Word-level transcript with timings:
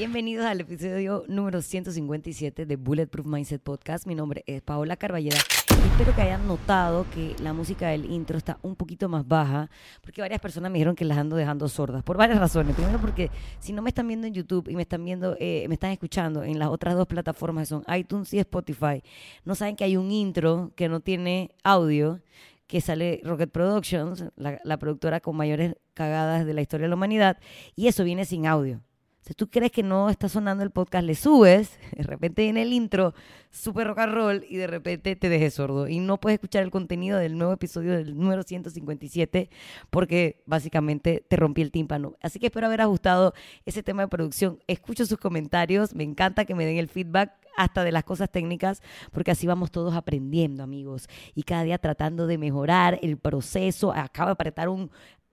Bienvenidos 0.00 0.46
al 0.46 0.62
episodio 0.62 1.24
número 1.28 1.60
157 1.60 2.64
de 2.64 2.76
Bulletproof 2.76 3.26
Mindset 3.26 3.60
Podcast. 3.60 4.06
Mi 4.06 4.14
nombre 4.14 4.42
es 4.46 4.62
Paola 4.62 4.96
Carballeda. 4.96 5.36
Espero 5.36 6.14
que 6.14 6.22
hayan 6.22 6.48
notado 6.48 7.04
que 7.10 7.36
la 7.42 7.52
música 7.52 7.88
del 7.88 8.10
intro 8.10 8.38
está 8.38 8.58
un 8.62 8.76
poquito 8.76 9.10
más 9.10 9.28
baja, 9.28 9.68
porque 10.00 10.22
varias 10.22 10.40
personas 10.40 10.70
me 10.70 10.78
dijeron 10.78 10.96
que 10.96 11.04
las 11.04 11.18
ando 11.18 11.36
dejando 11.36 11.68
sordas, 11.68 12.02
por 12.02 12.16
varias 12.16 12.38
razones. 12.38 12.74
Primero 12.74 12.98
porque 12.98 13.30
si 13.58 13.74
no 13.74 13.82
me 13.82 13.90
están 13.90 14.08
viendo 14.08 14.26
en 14.26 14.32
YouTube 14.32 14.70
y 14.70 14.74
me 14.74 14.80
están 14.80 15.04
viendo, 15.04 15.36
eh, 15.38 15.66
me 15.68 15.74
están 15.74 15.90
escuchando 15.90 16.44
en 16.44 16.58
las 16.58 16.70
otras 16.70 16.94
dos 16.94 17.06
plataformas 17.06 17.68
que 17.68 17.74
son 17.74 17.84
iTunes 17.94 18.32
y 18.32 18.38
Spotify, 18.38 19.02
no 19.44 19.54
saben 19.54 19.76
que 19.76 19.84
hay 19.84 19.98
un 19.98 20.10
intro 20.10 20.72
que 20.76 20.88
no 20.88 21.00
tiene 21.00 21.50
audio 21.62 22.22
que 22.66 22.80
sale 22.80 23.20
Rocket 23.22 23.50
Productions, 23.50 24.24
la, 24.36 24.58
la 24.64 24.78
productora 24.78 25.20
con 25.20 25.36
mayores 25.36 25.74
cagadas 25.92 26.46
de 26.46 26.54
la 26.54 26.62
historia 26.62 26.84
de 26.84 26.88
la 26.88 26.96
humanidad, 26.96 27.36
y 27.76 27.88
eso 27.88 28.02
viene 28.02 28.24
sin 28.24 28.46
audio. 28.46 28.80
Si 29.22 29.34
tú 29.34 29.50
crees 29.50 29.70
que 29.70 29.82
no 29.82 30.08
está 30.08 30.28
sonando 30.28 30.64
el 30.64 30.70
podcast, 30.70 31.04
le 31.04 31.14
subes, 31.14 31.78
de 31.96 32.02
repente 32.02 32.42
viene 32.42 32.62
el 32.62 32.72
intro, 32.72 33.14
super 33.50 33.86
rock 33.86 33.98
and 33.98 34.14
roll, 34.14 34.46
y 34.48 34.56
de 34.56 34.66
repente 34.66 35.14
te 35.14 35.28
dejes 35.28 35.54
sordo. 35.54 35.88
Y 35.88 35.98
no 35.98 36.18
puedes 36.18 36.36
escuchar 36.36 36.62
el 36.62 36.70
contenido 36.70 37.18
del 37.18 37.36
nuevo 37.36 37.52
episodio 37.52 37.92
del 37.92 38.16
número 38.16 38.42
157 38.42 39.50
porque 39.90 40.42
básicamente 40.46 41.24
te 41.28 41.36
rompí 41.36 41.62
el 41.62 41.70
tímpano. 41.70 42.16
Así 42.22 42.38
que 42.38 42.46
espero 42.46 42.66
haber 42.66 42.80
ajustado 42.80 43.34
ese 43.66 43.82
tema 43.82 44.02
de 44.02 44.08
producción. 44.08 44.58
Escucho 44.66 45.04
sus 45.04 45.18
comentarios, 45.18 45.94
me 45.94 46.04
encanta 46.04 46.44
que 46.44 46.54
me 46.54 46.64
den 46.64 46.78
el 46.78 46.88
feedback 46.88 47.32
hasta 47.56 47.84
de 47.84 47.92
las 47.92 48.04
cosas 48.04 48.30
técnicas, 48.30 48.80
porque 49.12 49.32
así 49.32 49.46
vamos 49.46 49.70
todos 49.70 49.94
aprendiendo, 49.94 50.62
amigos, 50.62 51.08
y 51.34 51.42
cada 51.42 51.62
día 51.64 51.78
tratando 51.78 52.26
de 52.26 52.38
mejorar 52.38 52.98
el 53.02 53.18
proceso. 53.18 53.92
Acabo 53.92 54.28
de 54.28 54.32
apretar 54.32 54.68
un 54.68 54.90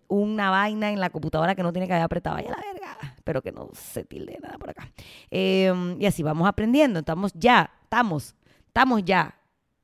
una 0.07 0.49
vaina 0.49 0.91
en 0.91 0.99
la 0.99 1.09
computadora 1.09 1.55
que 1.55 1.63
no 1.63 1.71
tiene 1.71 1.87
que 1.87 1.93
haber 1.93 2.05
apretado. 2.05 2.35
Vaya 2.35 2.49
la 2.49 2.61
verga. 2.73 3.15
Pero 3.23 3.41
que 3.41 3.51
no 3.51 3.69
se 3.73 4.03
tilde 4.03 4.37
nada 4.41 4.57
por 4.57 4.69
acá. 4.69 4.91
Em, 5.29 6.01
y 6.01 6.05
así 6.05 6.23
vamos 6.23 6.47
aprendiendo. 6.47 6.99
Estamos 6.99 7.33
ya, 7.33 7.71
estamos, 7.83 8.35
estamos 8.67 9.03
ya 9.03 9.35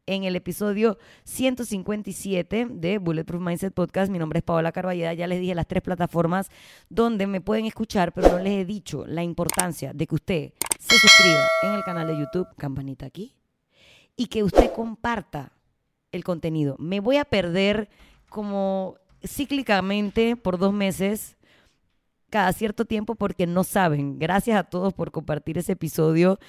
en 0.06 0.24
el 0.24 0.36
episodio 0.36 0.98
157 1.24 2.68
de 2.70 2.98
Bulletproof 2.98 3.42
Mindset 3.42 3.74
Podcast. 3.74 4.12
Mi 4.12 4.20
nombre 4.20 4.40
es 4.40 4.44
Paola 4.44 4.72
Carballeda. 4.72 5.14
Ya 5.14 5.28
les 5.28 5.40
dije 5.40 5.56
las 5.56 5.68
tres 5.68 5.82
plataformas 5.82 6.50
donde 6.90 7.28
me 7.28 7.42
pueden 7.42 7.66
escuchar, 7.66 8.14
pero 8.14 8.30
no 8.30 8.40
les 8.40 8.54
he 8.54 8.66
dicho 8.66 9.06
la 9.08 9.24
importancia 9.24 9.94
de 9.94 10.08
que 10.08 10.16
usted 10.16 10.54
se 10.80 10.98
suscriba 10.98 11.48
en 11.64 11.74
el 11.74 11.84
canal 11.84 12.08
de 12.08 12.18
YouTube, 12.18 12.48
campanita 12.58 13.06
aquí, 13.06 13.36
y 14.16 14.28
que 14.28 14.44
usted 14.44 14.72
comparta 14.74 15.54
el 16.12 16.24
contenido. 16.24 16.76
Me 16.80 17.00
voy 17.00 17.18
a 17.18 17.26
perder 17.26 17.90
como 18.30 18.98
cíclicamente 19.24 20.36
por 20.36 20.58
dos 20.58 20.74
meses 20.74 21.38
cada 22.30 22.52
cierto 22.52 22.86
tiempo 22.86 23.16
porque 23.16 23.46
no 23.46 23.64
saben. 23.64 24.18
Gracias 24.18 24.58
a 24.58 24.64
todos 24.64 24.94
por 24.94 25.12
compartir 25.12 25.58
ese 25.58 25.74
episodio. 25.74 26.40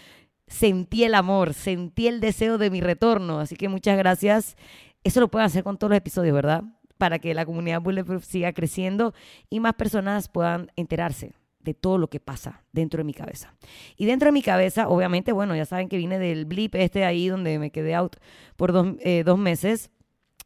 Sentí 0.47 1.05
el 1.05 1.15
amor, 1.15 1.55
sentí 1.55 2.07
el 2.07 2.21
deseo 2.21 2.59
de 2.59 2.71
mi 2.71 2.81
retorno, 2.81 3.41
así 3.41 3.57
que 3.57 3.69
muchas 3.69 3.97
gracias. 3.99 4.57
Eso 5.03 5.21
lo 5.21 5.29
pueden 5.29 5.47
hacer 5.47 5.63
con 5.63 5.77
todos 5.77 5.91
los 5.91 5.99
episodios, 5.99 6.35
¿verdad? 6.35 6.65
Para 6.99 7.19
que 7.19 7.35
la 7.35 7.45
comunidad 7.45 7.83
Bulletproof 7.83 8.25
siga 8.25 8.53
creciendo 8.53 9.15
y 9.51 9.61
más 9.61 9.75
personas 9.75 10.29
puedan 10.29 10.71
enterarse 10.77 11.33
de 11.61 11.75
todo 11.75 11.99
lo 11.99 12.09
que 12.09 12.21
pasa 12.21 12.63
dentro 12.73 12.99
de 12.99 13.05
mi 13.05 13.15
cabeza. 13.15 13.55
Y 13.97 14.07
dentro 14.07 14.27
de 14.27 14.33
mi 14.33 14.43
cabeza, 14.43 14.89
obviamente, 14.89 15.33
bueno, 15.33 15.57
ya 15.57 15.65
saben 15.65 15.89
que 15.89 15.97
vine 15.97 16.19
del 16.19 16.45
blip 16.45 16.75
este 16.75 17.05
ahí 17.05 17.29
donde 17.29 17.59
me 17.59 17.71
quedé 17.71 17.95
out 17.95 18.17
por 18.57 18.73
dos, 18.73 18.97
eh, 19.01 19.23
dos 19.25 19.39
meses 19.39 19.91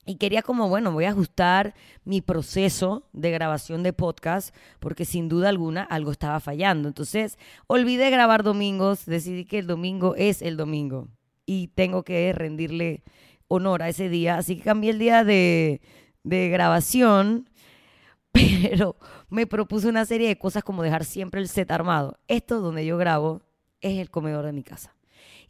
y 0.08 0.16
quería 0.16 0.40
como, 0.40 0.70
bueno, 0.70 0.90
voy 0.90 1.04
a 1.04 1.10
ajustar 1.10 1.74
mi 2.06 2.22
proceso 2.22 3.06
de 3.12 3.30
grabación 3.30 3.82
de 3.82 3.92
podcast 3.92 4.56
porque 4.80 5.04
sin 5.04 5.28
duda 5.28 5.50
alguna 5.50 5.82
algo 5.82 6.10
estaba 6.12 6.40
fallando. 6.40 6.88
Entonces, 6.88 7.36
olvidé 7.66 8.08
grabar 8.08 8.42
domingos, 8.42 9.04
decidí 9.04 9.44
que 9.44 9.58
el 9.58 9.66
domingo 9.66 10.14
es 10.16 10.40
el 10.40 10.56
domingo 10.56 11.08
y 11.44 11.68
tengo 11.68 12.04
que 12.04 12.32
rendirle 12.32 13.02
honor 13.48 13.82
a 13.82 13.90
ese 13.90 14.08
día. 14.08 14.38
Así 14.38 14.56
que 14.56 14.62
cambié 14.62 14.92
el 14.92 14.98
día 14.98 15.24
de, 15.24 15.82
de 16.22 16.48
grabación, 16.48 17.50
pero 18.32 18.96
me 19.28 19.46
propuse 19.46 19.88
una 19.88 20.06
serie 20.06 20.28
de 20.28 20.38
cosas 20.38 20.64
como 20.64 20.82
dejar 20.82 21.04
siempre 21.04 21.42
el 21.42 21.48
set 21.48 21.70
armado. 21.70 22.18
Esto 22.28 22.62
donde 22.62 22.86
yo 22.86 22.96
grabo 22.96 23.42
es 23.82 23.98
el 23.98 24.08
comedor 24.08 24.46
de 24.46 24.54
mi 24.54 24.62
casa 24.62 24.97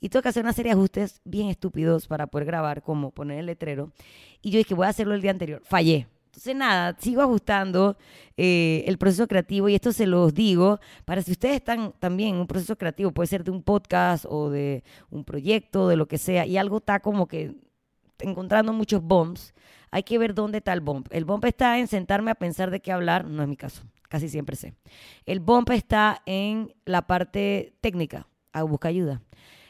y 0.01 0.09
tengo 0.09 0.23
que 0.23 0.29
hacer 0.29 0.45
una 0.45 0.53
serie 0.53 0.71
de 0.71 0.79
ajustes 0.79 1.21
bien 1.25 1.49
estúpidos 1.49 2.07
para 2.07 2.27
poder 2.27 2.47
grabar, 2.47 2.83
como 2.83 3.11
poner 3.11 3.41
el 3.41 3.47
letrero. 3.47 3.93
Y 4.43 4.51
yo 4.51 4.59
dije, 4.59 4.75
voy 4.75 4.87
a 4.87 4.91
hacerlo 4.91 5.15
el 5.15 5.23
día 5.23 5.31
anterior. 5.31 5.63
Fallé. 5.65 6.07
Entonces, 6.39 6.55
nada, 6.55 6.95
sigo 7.01 7.23
ajustando 7.23 7.97
eh, 8.37 8.85
el 8.87 8.97
proceso 8.97 9.27
creativo 9.27 9.69
y 9.69 9.75
esto 9.75 9.93
se 9.93 10.07
los 10.07 10.35
digo 10.35 10.79
para 11.05 11.23
si 11.23 11.33
ustedes 11.33 11.57
están 11.57 11.93
también 11.99 12.35
en 12.35 12.41
un 12.43 12.47
proceso 12.47 12.77
creativo, 12.77 13.11
puede 13.11 13.27
ser 13.27 13.43
de 13.43 13.51
un 13.51 13.63
podcast 13.63 14.25
o 14.29 14.49
de 14.49 14.85
un 15.11 15.25
proyecto, 15.25 15.89
de 15.89 15.97
lo 15.97 16.07
que 16.07 16.17
sea, 16.17 16.47
y 16.47 16.57
algo 16.57 16.77
está 16.77 17.01
como 17.01 17.27
que 17.27 17.57
encontrando 18.21 18.73
muchos 18.73 19.03
bumps, 19.03 19.53
hay 19.91 20.05
que 20.05 20.19
ver 20.19 20.35
dónde 20.35 20.59
está 20.59 20.73
el 20.73 20.81
bump. 20.81 21.09
El 21.11 21.25
bump 21.25 21.45
está 21.45 21.79
en 21.79 21.89
sentarme 21.89 22.31
a 22.31 22.35
pensar 22.37 22.71
de 22.71 22.81
qué 22.81 22.93
hablar, 22.93 23.25
no 23.25 23.43
es 23.43 23.49
mi 23.49 23.57
caso, 23.57 23.83
casi 24.09 24.29
siempre 24.29 24.55
sé. 24.55 24.75
El 25.25 25.41
bump 25.41 25.71
está 25.71 26.23
en 26.27 26.73
la 26.85 27.07
parte 27.07 27.75
técnica, 27.81 28.29
a 28.53 28.63
buscar 28.63 28.91
ayuda. 28.91 29.23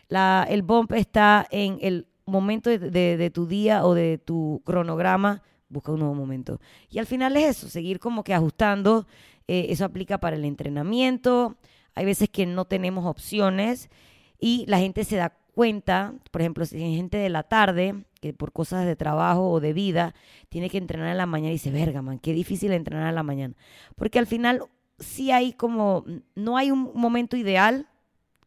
La, 0.09 0.47
el 0.49 0.63
bump 0.63 0.93
está 0.93 1.47
en 1.51 1.79
el 1.81 2.07
momento 2.29 2.71
de, 2.71 3.31
tu 3.33 3.47
día 3.47 3.85
o 3.85 3.95
de 3.95 4.19
tu 4.19 4.63
cronograma, 4.65 5.43
busca 5.69 5.93
un 5.93 6.01
nuevo 6.01 6.15
momento. 6.15 6.61
Y 6.89 6.99
al 6.99 7.07
final 7.07 7.37
es 7.37 7.57
eso, 7.57 7.69
seguir 7.69 7.99
como 7.99 8.25
que 8.25 8.35
ajustando. 8.35 9.07
Eh, 9.47 9.67
eso 9.71 9.85
aplica 9.85 10.19
para 10.19 10.37
el 10.37 10.45
entrenamiento. 10.45 11.57
Hay 11.95 12.05
veces 12.05 12.29
que 12.29 12.47
no 12.47 12.67
tenemos 12.67 13.07
opciones 13.07 13.91
y 14.39 14.65
la 14.67 14.79
gente 14.79 15.05
se 15.05 15.17
da 15.17 15.37
cuenta, 15.55 16.15
por 16.31 16.41
ejemplo, 16.41 16.65
si 16.65 16.81
hay 16.81 16.95
gente 16.95 17.17
de 17.17 17.31
la 17.31 17.43
tarde 17.43 18.05
que 18.21 18.33
por 18.33 18.53
cosas 18.53 18.87
de 18.87 18.95
trabajo 18.95 19.51
o 19.51 19.61
de 19.61 19.73
vida 19.73 20.15
tiene 20.49 20.71
que 20.71 20.79
entrenar 20.79 21.09
en 21.09 21.17
la 21.17 21.27
mañana 21.27 21.51
y 21.51 21.55
dice, 21.55 21.71
verga, 21.71 22.03
man, 22.03 22.21
qué 22.21 22.33
difícil 22.33 22.73
entrenar 22.73 23.09
en 23.09 23.15
la 23.15 23.23
mañana. 23.25 23.55
Porque 23.97 24.19
al 24.19 24.27
final 24.27 24.63
sí 24.99 25.33
hay 25.33 25.53
como, 25.53 26.05
no 26.37 26.57
hay 26.57 26.71
un 26.71 26.93
momento 26.95 27.37
ideal 27.37 27.89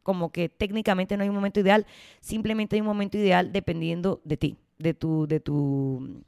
como 0.04 0.32
que 0.32 0.50
técnicamente 0.50 1.18
no 1.18 1.24
hay 1.24 1.30
un 1.30 1.36
momento 1.36 1.60
ideal, 1.60 1.86
simplemente 2.20 2.76
hay 2.76 2.82
un 2.82 2.88
momento 2.88 3.18
ideal 3.18 3.52
dependiendo 3.52 4.22
de 4.24 4.38
ti, 4.38 4.58
de 4.78 4.94
tu, 4.94 5.28
de 5.28 5.40
tu, 5.40 6.24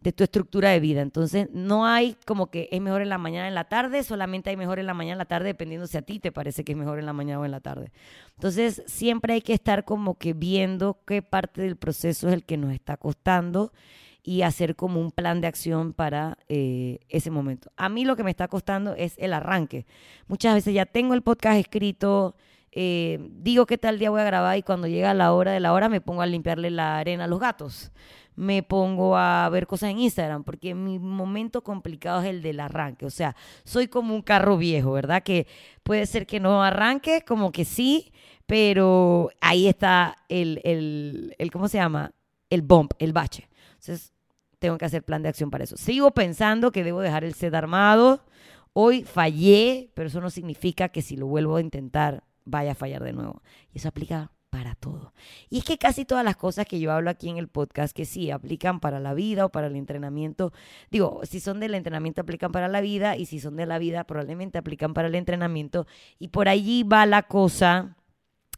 de 0.00 0.12
tu 0.12 0.24
estructura 0.24 0.70
de 0.70 0.80
vida. 0.80 1.00
Entonces, 1.00 1.48
no 1.52 1.86
hay 1.86 2.16
como 2.26 2.50
que 2.50 2.68
es 2.72 2.80
mejor 2.80 3.02
en 3.02 3.08
la 3.08 3.18
mañana 3.18 3.48
en 3.48 3.54
la 3.54 3.64
tarde, 3.64 4.02
solamente 4.02 4.50
hay 4.50 4.56
mejor 4.56 4.78
en 4.78 4.86
la 4.86 4.94
mañana 4.94 5.12
en 5.12 5.18
la 5.18 5.24
tarde, 5.26 5.46
dependiendo 5.46 5.86
si 5.86 5.96
a 5.96 6.02
ti 6.02 6.18
te 6.18 6.32
parece 6.32 6.64
que 6.64 6.72
es 6.72 6.78
mejor 6.78 6.98
en 6.98 7.06
la 7.06 7.12
mañana 7.12 7.40
o 7.40 7.44
en 7.44 7.50
la 7.50 7.60
tarde. 7.60 7.92
Entonces, 8.34 8.82
siempre 8.86 9.34
hay 9.34 9.42
que 9.42 9.54
estar 9.54 9.84
como 9.84 10.18
que 10.18 10.32
viendo 10.32 11.00
qué 11.06 11.22
parte 11.22 11.62
del 11.62 11.76
proceso 11.76 12.28
es 12.28 12.34
el 12.34 12.44
que 12.44 12.56
nos 12.56 12.72
está 12.72 12.96
costando 12.96 13.72
y 14.22 14.42
hacer 14.42 14.76
como 14.76 15.00
un 15.00 15.10
plan 15.10 15.40
de 15.40 15.48
acción 15.48 15.92
para 15.92 16.38
eh, 16.48 17.00
ese 17.08 17.30
momento. 17.30 17.70
A 17.76 17.88
mí 17.88 18.04
lo 18.04 18.16
que 18.16 18.22
me 18.22 18.30
está 18.30 18.48
costando 18.48 18.94
es 18.94 19.14
el 19.18 19.32
arranque. 19.32 19.86
Muchas 20.28 20.54
veces 20.54 20.74
ya 20.74 20.86
tengo 20.86 21.14
el 21.14 21.22
podcast 21.22 21.58
escrito, 21.58 22.36
eh, 22.70 23.18
digo 23.32 23.66
qué 23.66 23.78
tal 23.78 23.98
día 23.98 24.10
voy 24.10 24.20
a 24.20 24.24
grabar 24.24 24.56
y 24.56 24.62
cuando 24.62 24.86
llega 24.86 25.12
la 25.12 25.32
hora 25.32 25.52
de 25.52 25.60
la 25.60 25.72
hora 25.72 25.88
me 25.88 26.00
pongo 26.00 26.22
a 26.22 26.26
limpiarle 26.26 26.70
la 26.70 26.98
arena 26.98 27.24
a 27.24 27.26
los 27.26 27.40
gatos. 27.40 27.90
Me 28.34 28.62
pongo 28.62 29.16
a 29.16 29.46
ver 29.50 29.66
cosas 29.66 29.90
en 29.90 29.98
Instagram 29.98 30.44
porque 30.44 30.74
mi 30.74 30.98
momento 30.98 31.62
complicado 31.62 32.22
es 32.22 32.28
el 32.28 32.42
del 32.42 32.60
arranque. 32.60 33.04
O 33.04 33.10
sea, 33.10 33.36
soy 33.64 33.88
como 33.88 34.14
un 34.14 34.22
carro 34.22 34.56
viejo, 34.56 34.92
¿verdad? 34.92 35.22
Que 35.22 35.46
puede 35.82 36.06
ser 36.06 36.26
que 36.26 36.40
no 36.40 36.62
arranque, 36.62 37.24
como 37.26 37.52
que 37.52 37.64
sí, 37.64 38.12
pero 38.46 39.30
ahí 39.40 39.66
está 39.66 40.16
el, 40.28 40.60
el, 40.64 41.34
el 41.38 41.50
¿cómo 41.50 41.68
se 41.68 41.78
llama? 41.78 42.12
El 42.48 42.62
bump, 42.62 42.92
el 42.98 43.12
bache. 43.12 43.48
Entonces, 43.82 44.12
tengo 44.60 44.78
que 44.78 44.84
hacer 44.84 45.02
plan 45.02 45.22
de 45.22 45.28
acción 45.28 45.50
para 45.50 45.64
eso. 45.64 45.76
Sigo 45.76 46.12
pensando 46.12 46.70
que 46.70 46.84
debo 46.84 47.00
dejar 47.00 47.24
el 47.24 47.34
set 47.34 47.52
armado. 47.52 48.24
Hoy 48.72 49.02
fallé, 49.02 49.90
pero 49.94 50.06
eso 50.06 50.20
no 50.20 50.30
significa 50.30 50.88
que 50.88 51.02
si 51.02 51.16
lo 51.16 51.26
vuelvo 51.26 51.56
a 51.56 51.60
intentar 51.60 52.22
vaya 52.44 52.72
a 52.72 52.74
fallar 52.76 53.02
de 53.02 53.12
nuevo. 53.12 53.42
Y 53.72 53.78
eso 53.78 53.88
aplica 53.88 54.30
para 54.50 54.76
todo. 54.76 55.12
Y 55.50 55.58
es 55.58 55.64
que 55.64 55.78
casi 55.78 56.04
todas 56.04 56.24
las 56.24 56.36
cosas 56.36 56.66
que 56.66 56.78
yo 56.78 56.92
hablo 56.92 57.10
aquí 57.10 57.28
en 57.28 57.38
el 57.38 57.48
podcast, 57.48 57.96
que 57.96 58.04
sí, 58.04 58.30
aplican 58.30 58.78
para 58.78 59.00
la 59.00 59.14
vida 59.14 59.46
o 59.46 59.48
para 59.48 59.66
el 59.66 59.74
entrenamiento, 59.74 60.52
digo, 60.90 61.22
si 61.24 61.40
son 61.40 61.58
del 61.58 61.74
entrenamiento 61.74 62.20
aplican 62.20 62.52
para 62.52 62.68
la 62.68 62.80
vida 62.80 63.16
y 63.16 63.26
si 63.26 63.40
son 63.40 63.56
de 63.56 63.66
la 63.66 63.78
vida 63.78 64.04
probablemente 64.04 64.58
aplican 64.58 64.94
para 64.94 65.08
el 65.08 65.16
entrenamiento. 65.16 65.86
Y 66.20 66.28
por 66.28 66.48
allí 66.48 66.84
va 66.84 67.04
la 67.06 67.24
cosa 67.24 67.96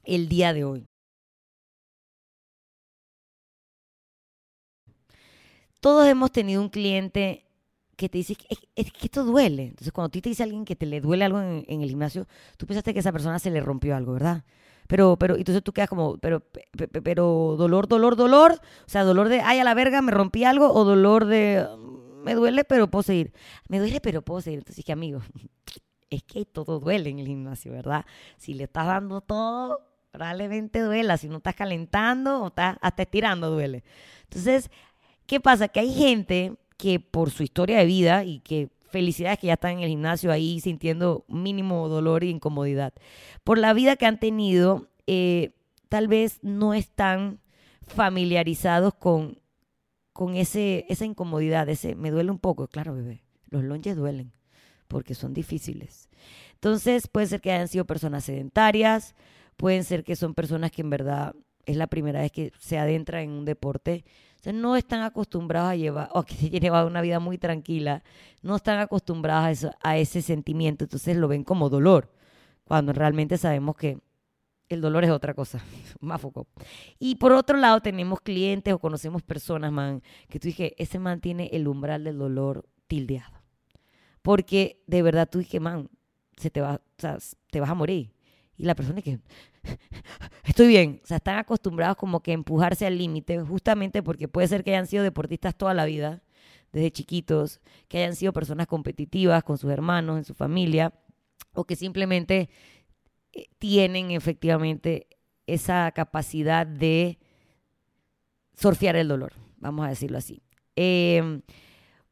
el 0.04 0.28
día 0.28 0.52
de 0.52 0.64
hoy. 0.64 0.86
Todos 5.84 6.08
hemos 6.08 6.32
tenido 6.32 6.62
un 6.62 6.70
cliente 6.70 7.44
que 7.94 8.08
te 8.08 8.16
dice, 8.16 8.34
es, 8.74 8.90
que 8.90 9.04
esto 9.04 9.22
duele. 9.22 9.64
Entonces, 9.64 9.92
cuando 9.92 10.06
a 10.06 10.10
ti 10.10 10.22
te 10.22 10.30
dice 10.30 10.42
alguien 10.42 10.64
que 10.64 10.76
te 10.76 10.86
le 10.86 11.02
duele 11.02 11.26
algo 11.26 11.42
en, 11.42 11.62
el 11.68 11.90
gimnasio, 11.90 12.26
tú 12.56 12.66
pensaste 12.66 12.94
que 12.94 13.00
esa 13.00 13.12
persona 13.12 13.38
se 13.38 13.50
le 13.50 13.60
rompió 13.60 13.94
algo, 13.94 14.14
¿verdad? 14.14 14.44
Pero, 14.88 15.18
pero, 15.18 15.36
entonces 15.36 15.62
tú 15.62 15.74
quedas 15.74 15.90
como, 15.90 16.16
pero, 16.16 16.42
pero, 17.02 17.56
dolor, 17.58 17.86
dolor, 17.86 18.16
dolor. 18.16 18.52
O 18.52 18.88
sea, 18.88 19.04
dolor 19.04 19.28
de, 19.28 19.42
ay, 19.42 19.58
a 19.58 19.64
la 19.64 19.74
verga, 19.74 20.00
me 20.00 20.10
rompí 20.10 20.44
algo, 20.44 20.72
o 20.72 20.84
dolor 20.84 21.26
de, 21.26 21.68
me 22.24 22.32
duele, 22.32 22.64
pero 22.64 22.88
puedo 22.88 23.02
seguir. 23.02 23.34
Me 23.68 23.78
duele, 23.78 24.00
pero 24.00 24.22
puedo 24.22 24.40
seguir. 24.40 24.60
Entonces 24.60 24.76
dije, 24.76 24.92
amigo, 24.92 25.20
es 26.08 26.22
que 26.22 26.46
todo 26.46 26.80
duele 26.80 27.10
en 27.10 27.18
el 27.18 27.26
gimnasio, 27.26 27.72
¿verdad? 27.72 28.06
Si 28.38 28.54
le 28.54 28.64
estás 28.64 28.86
dando 28.86 29.20
todo, 29.20 29.80
probablemente 30.12 30.80
duela. 30.80 31.18
Si 31.18 31.28
no 31.28 31.36
estás 31.36 31.54
calentando 31.54 32.42
o 32.42 32.46
estás 32.46 32.78
hasta 32.80 33.02
estirando, 33.02 33.50
duele. 33.50 33.84
Entonces, 34.22 34.70
¿qué 35.26 35.40
pasa? 35.40 35.68
Que 35.68 35.80
hay 35.80 35.92
gente 35.92 36.54
que 36.76 37.00
por 37.00 37.30
su 37.30 37.42
historia 37.42 37.78
de 37.78 37.86
vida 37.86 38.24
y 38.24 38.40
que 38.40 38.68
felicidades 38.90 39.38
que 39.38 39.48
ya 39.48 39.54
están 39.54 39.72
en 39.72 39.80
el 39.80 39.88
gimnasio 39.88 40.30
ahí 40.30 40.60
sintiendo 40.60 41.24
mínimo 41.28 41.88
dolor 41.88 42.22
e 42.22 42.28
incomodidad. 42.28 42.92
Por 43.42 43.58
la 43.58 43.72
vida 43.72 43.96
que 43.96 44.06
han 44.06 44.20
tenido, 44.20 44.88
eh, 45.06 45.52
tal 45.88 46.08
vez 46.08 46.38
no 46.42 46.74
están 46.74 47.40
familiarizados 47.86 48.94
con, 48.94 49.40
con 50.12 50.36
ese, 50.36 50.86
esa 50.88 51.04
incomodidad, 51.04 51.68
ese 51.68 51.94
me 51.94 52.10
duele 52.10 52.30
un 52.30 52.38
poco. 52.38 52.68
Claro, 52.68 52.94
bebé, 52.94 53.24
los 53.48 53.64
lonches 53.64 53.96
duelen 53.96 54.32
porque 54.88 55.14
son 55.14 55.34
difíciles. 55.34 56.08
Entonces, 56.54 57.08
puede 57.08 57.26
ser 57.26 57.40
que 57.40 57.50
hayan 57.50 57.68
sido 57.68 57.84
personas 57.84 58.24
sedentarias, 58.24 59.14
pueden 59.56 59.84
ser 59.84 60.04
que 60.04 60.16
son 60.16 60.34
personas 60.34 60.70
que 60.70 60.82
en 60.82 60.90
verdad 60.90 61.34
es 61.66 61.76
la 61.76 61.86
primera 61.86 62.20
vez 62.20 62.32
que 62.32 62.52
se 62.58 62.78
adentran 62.78 63.22
en 63.24 63.30
un 63.30 63.44
deporte 63.44 64.04
no 64.52 64.76
están 64.76 65.02
acostumbrados 65.02 65.70
a 65.70 65.76
llevar, 65.76 66.08
o 66.12 66.22
que 66.22 66.34
se 66.34 66.50
lleva 66.50 66.84
una 66.84 67.00
vida 67.00 67.20
muy 67.20 67.38
tranquila, 67.38 68.02
no 68.42 68.56
están 68.56 68.78
acostumbrados 68.78 69.66
a, 69.80 69.96
ese 69.98 70.22
sentimiento, 70.22 70.84
entonces 70.84 71.16
lo 71.16 71.28
ven 71.28 71.44
como 71.44 71.68
dolor, 71.70 72.10
cuando 72.64 72.92
realmente 72.92 73.38
sabemos 73.38 73.76
que 73.76 73.98
el 74.68 74.80
dolor 74.80 75.04
es 75.04 75.10
otra 75.10 75.34
cosa, 75.34 75.60
más 76.00 76.20
foco. 76.20 76.46
Y 76.98 77.16
por 77.16 77.32
otro 77.32 77.56
lado 77.58 77.80
tenemos 77.80 78.20
clientes 78.20 78.72
o 78.72 78.78
conocemos 78.78 79.22
personas, 79.22 79.72
man, 79.72 80.02
que 80.28 80.38
tú 80.38 80.48
dije, 80.48 80.74
ese 80.78 80.98
man 80.98 81.20
tiene 81.20 81.48
el 81.52 81.68
umbral 81.68 82.04
del 82.04 82.18
dolor 82.18 82.66
tildeado. 82.86 83.42
Porque 84.22 84.82
de 84.86 85.02
verdad 85.02 85.28
tú 85.30 85.40
dije, 85.40 85.60
man, 85.60 85.90
se 86.36 86.50
te 86.50 86.60
va, 86.60 86.80
te 87.50 87.60
vas 87.60 87.70
a 87.70 87.74
morir. 87.74 88.13
Y 88.56 88.64
la 88.64 88.74
persona 88.74 89.02
que, 89.02 89.18
estoy 90.44 90.68
bien. 90.68 91.00
O 91.02 91.06
sea, 91.06 91.16
están 91.16 91.38
acostumbrados 91.38 91.96
como 91.96 92.20
que 92.20 92.32
empujarse 92.32 92.86
al 92.86 92.98
límite, 92.98 93.40
justamente 93.40 94.02
porque 94.02 94.28
puede 94.28 94.48
ser 94.48 94.64
que 94.64 94.70
hayan 94.70 94.86
sido 94.86 95.02
deportistas 95.02 95.56
toda 95.56 95.74
la 95.74 95.84
vida, 95.84 96.22
desde 96.72 96.90
chiquitos, 96.90 97.60
que 97.88 97.98
hayan 97.98 98.16
sido 98.16 98.32
personas 98.32 98.66
competitivas 98.66 99.42
con 99.44 99.58
sus 99.58 99.70
hermanos, 99.70 100.18
en 100.18 100.24
su 100.24 100.34
familia, 100.34 100.92
o 101.52 101.64
que 101.64 101.76
simplemente 101.76 102.50
eh, 103.32 103.46
tienen 103.58 104.10
efectivamente 104.10 105.08
esa 105.46 105.90
capacidad 105.92 106.66
de 106.66 107.18
surfear 108.54 108.96
el 108.96 109.08
dolor, 109.08 109.32
vamos 109.58 109.86
a 109.86 109.90
decirlo 109.90 110.18
así. 110.18 110.42
Em, 110.76 111.42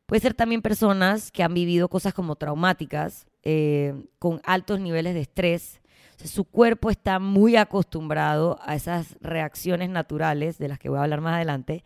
puede 0.07 0.21
ser 0.21 0.35
también 0.35 0.63
personas 0.63 1.31
que 1.33 1.43
han 1.43 1.55
vivido 1.55 1.89
cosas 1.89 2.15
como 2.15 2.37
traumáticas, 2.37 3.27
eh, 3.43 3.95
con 4.19 4.41
altos 4.45 4.81
niveles 4.81 5.15
de 5.15 5.21
estrés, 5.21 5.82
su 6.25 6.45
cuerpo 6.45 6.91
está 6.91 7.19
muy 7.19 7.57
acostumbrado 7.57 8.59
a 8.63 8.75
esas 8.75 9.17
reacciones 9.21 9.91
naturales, 9.91 10.59
de 10.59 10.69
las 10.69 10.79
que 10.79 10.89
voy 10.89 10.99
a 10.99 11.03
hablar 11.03 11.21
más 11.21 11.35
adelante, 11.35 11.85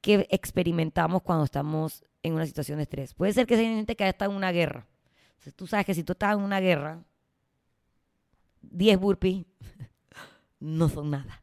que 0.00 0.26
experimentamos 0.30 1.22
cuando 1.22 1.44
estamos 1.44 2.04
en 2.22 2.34
una 2.34 2.46
situación 2.46 2.78
de 2.78 2.84
estrés. 2.84 3.14
Puede 3.14 3.32
ser 3.32 3.46
que 3.46 3.56
sea 3.56 3.68
gente 3.68 3.96
que 3.96 4.08
está 4.08 4.26
en 4.26 4.32
una 4.32 4.52
guerra. 4.52 4.86
tú 5.56 5.66
sabes 5.66 5.86
que 5.86 5.94
si 5.94 6.04
tú 6.04 6.12
estás 6.12 6.34
en 6.36 6.42
una 6.42 6.60
guerra, 6.60 7.02
10 8.62 8.98
burpees 8.98 9.44
no 10.60 10.88
son 10.88 11.10
nada. 11.10 11.42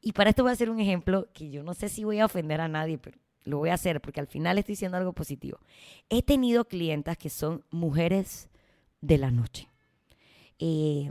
Y 0.00 0.12
para 0.12 0.30
esto 0.30 0.42
voy 0.42 0.50
a 0.50 0.52
hacer 0.52 0.70
un 0.70 0.80
ejemplo 0.80 1.28
que 1.32 1.50
yo 1.50 1.62
no 1.62 1.74
sé 1.74 1.88
si 1.88 2.04
voy 2.04 2.20
a 2.20 2.26
ofender 2.26 2.60
a 2.60 2.68
nadie, 2.68 2.98
pero 2.98 3.18
lo 3.44 3.58
voy 3.58 3.70
a 3.70 3.74
hacer 3.74 4.00
porque 4.00 4.20
al 4.20 4.26
final 4.26 4.58
estoy 4.58 4.72
diciendo 4.72 4.96
algo 4.96 5.12
positivo. 5.12 5.58
He 6.08 6.22
tenido 6.22 6.66
clientas 6.66 7.16
que 7.16 7.30
son 7.30 7.64
mujeres 7.70 8.48
de 9.00 9.18
la 9.18 9.30
noche. 9.30 9.68
Eh, 10.58 11.10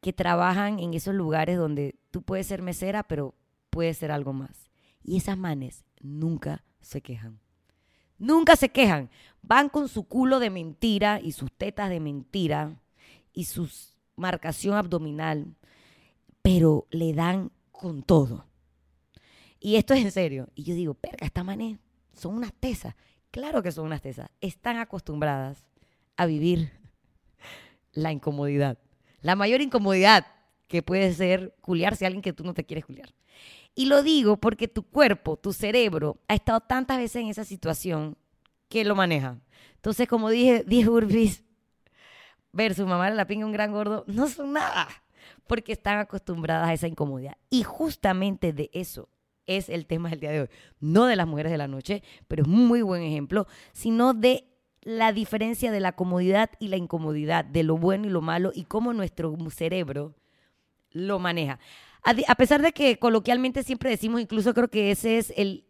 que 0.00 0.12
trabajan 0.12 0.78
en 0.78 0.94
esos 0.94 1.14
lugares 1.14 1.58
donde 1.58 1.96
tú 2.10 2.22
puedes 2.22 2.46
ser 2.46 2.62
mesera, 2.62 3.02
pero 3.02 3.34
puedes 3.70 3.98
ser 3.98 4.12
algo 4.12 4.32
más. 4.32 4.70
Y 5.02 5.16
esas 5.16 5.38
manes 5.38 5.84
nunca 6.00 6.64
se 6.80 7.00
quejan. 7.00 7.40
Nunca 8.18 8.56
se 8.56 8.68
quejan. 8.70 9.10
Van 9.42 9.68
con 9.68 9.88
su 9.88 10.04
culo 10.04 10.40
de 10.40 10.50
mentira 10.50 11.20
y 11.20 11.32
sus 11.32 11.52
tetas 11.52 11.88
de 11.88 12.00
mentira 12.00 12.80
y 13.32 13.44
su 13.44 13.68
marcación 14.16 14.74
abdominal, 14.74 15.54
pero 16.42 16.86
le 16.90 17.12
dan 17.12 17.52
con 17.70 18.02
todo. 18.02 18.44
Y 19.60 19.76
esto 19.76 19.94
es 19.94 20.04
en 20.04 20.10
serio. 20.10 20.48
Y 20.54 20.64
yo 20.64 20.74
digo, 20.74 20.94
perga, 20.94 21.26
estas 21.26 21.44
manes 21.44 21.78
son 22.12 22.34
unas 22.34 22.52
tesas. 22.52 22.94
Claro 23.30 23.62
que 23.62 23.72
son 23.72 23.86
unas 23.86 24.02
tesas. 24.02 24.30
Están 24.40 24.78
acostumbradas 24.78 25.64
a 26.16 26.26
vivir 26.26 26.72
la 27.92 28.12
incomodidad. 28.12 28.78
La 29.20 29.36
mayor 29.36 29.60
incomodidad 29.60 30.26
que 30.68 30.82
puede 30.82 31.12
ser 31.14 31.54
culiarse 31.60 32.04
a 32.04 32.08
alguien 32.08 32.22
que 32.22 32.32
tú 32.32 32.44
no 32.44 32.54
te 32.54 32.64
quieres 32.64 32.84
culiar. 32.84 33.14
Y 33.74 33.86
lo 33.86 34.02
digo 34.02 34.36
porque 34.36 34.68
tu 34.68 34.82
cuerpo, 34.82 35.36
tu 35.36 35.52
cerebro, 35.52 36.18
ha 36.28 36.34
estado 36.34 36.60
tantas 36.60 36.98
veces 36.98 37.22
en 37.22 37.28
esa 37.28 37.44
situación 37.44 38.16
que 38.68 38.84
lo 38.84 38.94
maneja. 38.94 39.38
Entonces, 39.76 40.08
como 40.08 40.30
dije, 40.30 40.64
10 40.66 40.88
Urbis 40.88 41.44
versus 42.52 42.86
mamá 42.86 43.08
la 43.10 43.26
pinga 43.26 43.46
un 43.46 43.52
gran 43.52 43.72
gordo, 43.72 44.04
no 44.06 44.28
son 44.28 44.52
nada, 44.52 44.88
porque 45.46 45.72
están 45.72 45.98
acostumbradas 45.98 46.68
a 46.68 46.72
esa 46.72 46.88
incomodidad. 46.88 47.36
Y 47.50 47.62
justamente 47.62 48.52
de 48.52 48.70
eso 48.72 49.08
es 49.46 49.68
el 49.68 49.86
tema 49.86 50.10
del 50.10 50.20
día 50.20 50.30
de 50.32 50.40
hoy. 50.42 50.48
No 50.80 51.06
de 51.06 51.16
las 51.16 51.26
mujeres 51.26 51.52
de 51.52 51.58
la 51.58 51.68
noche, 51.68 52.02
pero 52.26 52.42
es 52.42 52.48
muy 52.48 52.82
buen 52.82 53.02
ejemplo, 53.02 53.46
sino 53.72 54.12
de 54.12 54.44
la 54.88 55.12
diferencia 55.12 55.70
de 55.70 55.80
la 55.80 55.92
comodidad 55.92 56.48
y 56.58 56.68
la 56.68 56.78
incomodidad, 56.78 57.44
de 57.44 57.62
lo 57.62 57.76
bueno 57.76 58.06
y 58.06 58.10
lo 58.10 58.22
malo 58.22 58.52
y 58.54 58.64
cómo 58.64 58.94
nuestro 58.94 59.36
cerebro 59.50 60.14
lo 60.92 61.18
maneja. 61.18 61.58
A, 62.26 62.34
pesar 62.36 62.62
de 62.62 62.72
que 62.72 62.98
coloquialmente 62.98 63.62
siempre 63.62 63.90
decimos, 63.90 64.22
incluso 64.22 64.54
creo 64.54 64.68
que 64.68 64.90
esa 64.90 65.10
es 65.10 65.30
el, 65.36 65.66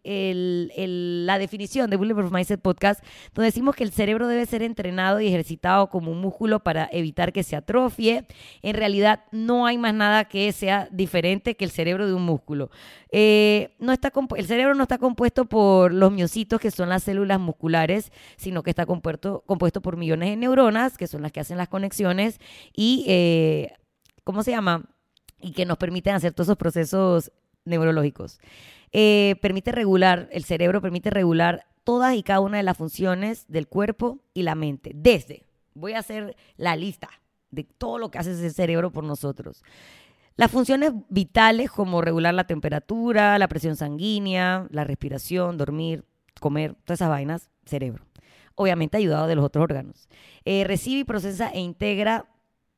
la 1.27 1.37
definición 1.37 1.91
de 1.91 1.97
Bulletproof 1.97 2.31
Mindset 2.31 2.61
Podcast, 2.61 3.05
donde 3.35 3.47
decimos 3.47 3.75
que 3.75 3.83
el 3.83 3.91
cerebro 3.91 4.29
debe 4.29 4.47
ser 4.47 4.63
entrenado 4.63 5.21
y 5.21 5.27
ejercitado 5.27 5.91
como 5.91 6.13
un 6.13 6.21
músculo 6.21 6.63
para 6.63 6.89
evitar 6.93 7.33
que 7.33 7.43
se 7.43 7.57
atrofie. 7.57 8.25
En 8.63 8.77
realidad 8.77 9.25
no 9.33 9.67
hay 9.67 9.79
más 9.79 9.95
nada 9.95 10.27
que 10.27 10.53
sea 10.53 10.89
diferente 10.93 11.57
que 11.57 11.65
el 11.65 11.73
cerebro 11.73 12.07
de 12.07 12.15
un 12.15 12.23
músculo. 12.23 12.71
Eh, 13.11 13.75
no 13.81 13.91
está 13.91 14.13
el 14.37 14.47
cerebro 14.47 14.77
no 14.77 14.85
está 14.85 14.99
compuesto 14.99 15.47
por 15.47 15.93
los 15.93 16.13
miocitos, 16.13 16.61
que 16.61 16.71
son 16.71 16.89
las 16.89 17.03
células 17.03 17.41
musculares, 17.41 18.13
sino 18.37 18.63
que 18.63 18.71
está 18.71 18.87
compuesto, 18.87 19.43
compuesto 19.45 19.83
por 19.83 19.97
millones 19.97 20.31
de 20.31 20.37
neuronas, 20.37 20.99
que 20.99 21.09
son 21.09 21.23
las 21.23 21.33
que 21.33 21.41
hacen 21.41 21.59
las 21.59 21.69
conexiones, 21.69 22.39
y, 22.73 23.05
eh, 23.09 23.73
¿cómo 24.23 24.45
se 24.45 24.53
llama? 24.53 24.85
Y 25.41 25.53
que 25.53 25.67
nos 25.67 25.79
permiten 25.79 26.15
hacer 26.15 26.33
todos 26.33 26.49
esos 26.49 26.59
procesos 26.59 27.33
neurológicos. 27.65 28.41
Eh, 28.93 29.37
permite 29.41 29.73
regular, 29.73 30.29
el 30.33 30.45
cerebro 30.45 30.81
permite 30.81 31.11
regular 31.11 31.67
todas 31.85 32.15
y 32.15 32.23
cada 32.23 32.41
una 32.41 32.59
de 32.59 32.63
las 32.63 32.77
funciones 32.77 33.47
del 33.49 33.69
cuerpo 33.69 34.19
y 34.35 34.43
la 34.43 34.55
mente. 34.55 34.93
Desde, 34.95 35.45
voy 35.75 35.93
a 35.93 36.01
hacer 36.01 36.37
la 36.57 36.77
lista 36.77 37.09
de 37.51 37.65
todo 37.65 37.99
lo 37.99 38.11
que 38.11 38.19
hace 38.19 38.33
ese 38.33 38.51
cerebro 38.51 38.91
por 38.91 39.05
nosotros. 39.05 39.63
Las 40.37 40.51
funciones 40.51 40.93
vitales 41.09 41.71
como 41.71 42.01
regular 42.01 42.33
la 42.35 42.47
temperatura, 42.47 43.39
la 43.39 43.49
presión 43.49 43.75
sanguínea, 43.75 44.67
la 44.71 44.85
respiración, 44.85 45.57
dormir, 45.57 46.05
comer, 46.41 46.75
todas 46.85 46.99
esas 46.99 47.09
vainas, 47.09 47.51
cerebro. 47.65 48.05
Obviamente 48.55 48.97
ayudado 48.97 49.27
de 49.27 49.35
los 49.35 49.45
otros 49.45 49.65
órganos. 49.65 50.09
Eh, 50.45 50.65
recibe 50.65 51.01
y 51.01 51.05
procesa 51.05 51.49
e 51.49 51.61
integra 51.61 52.27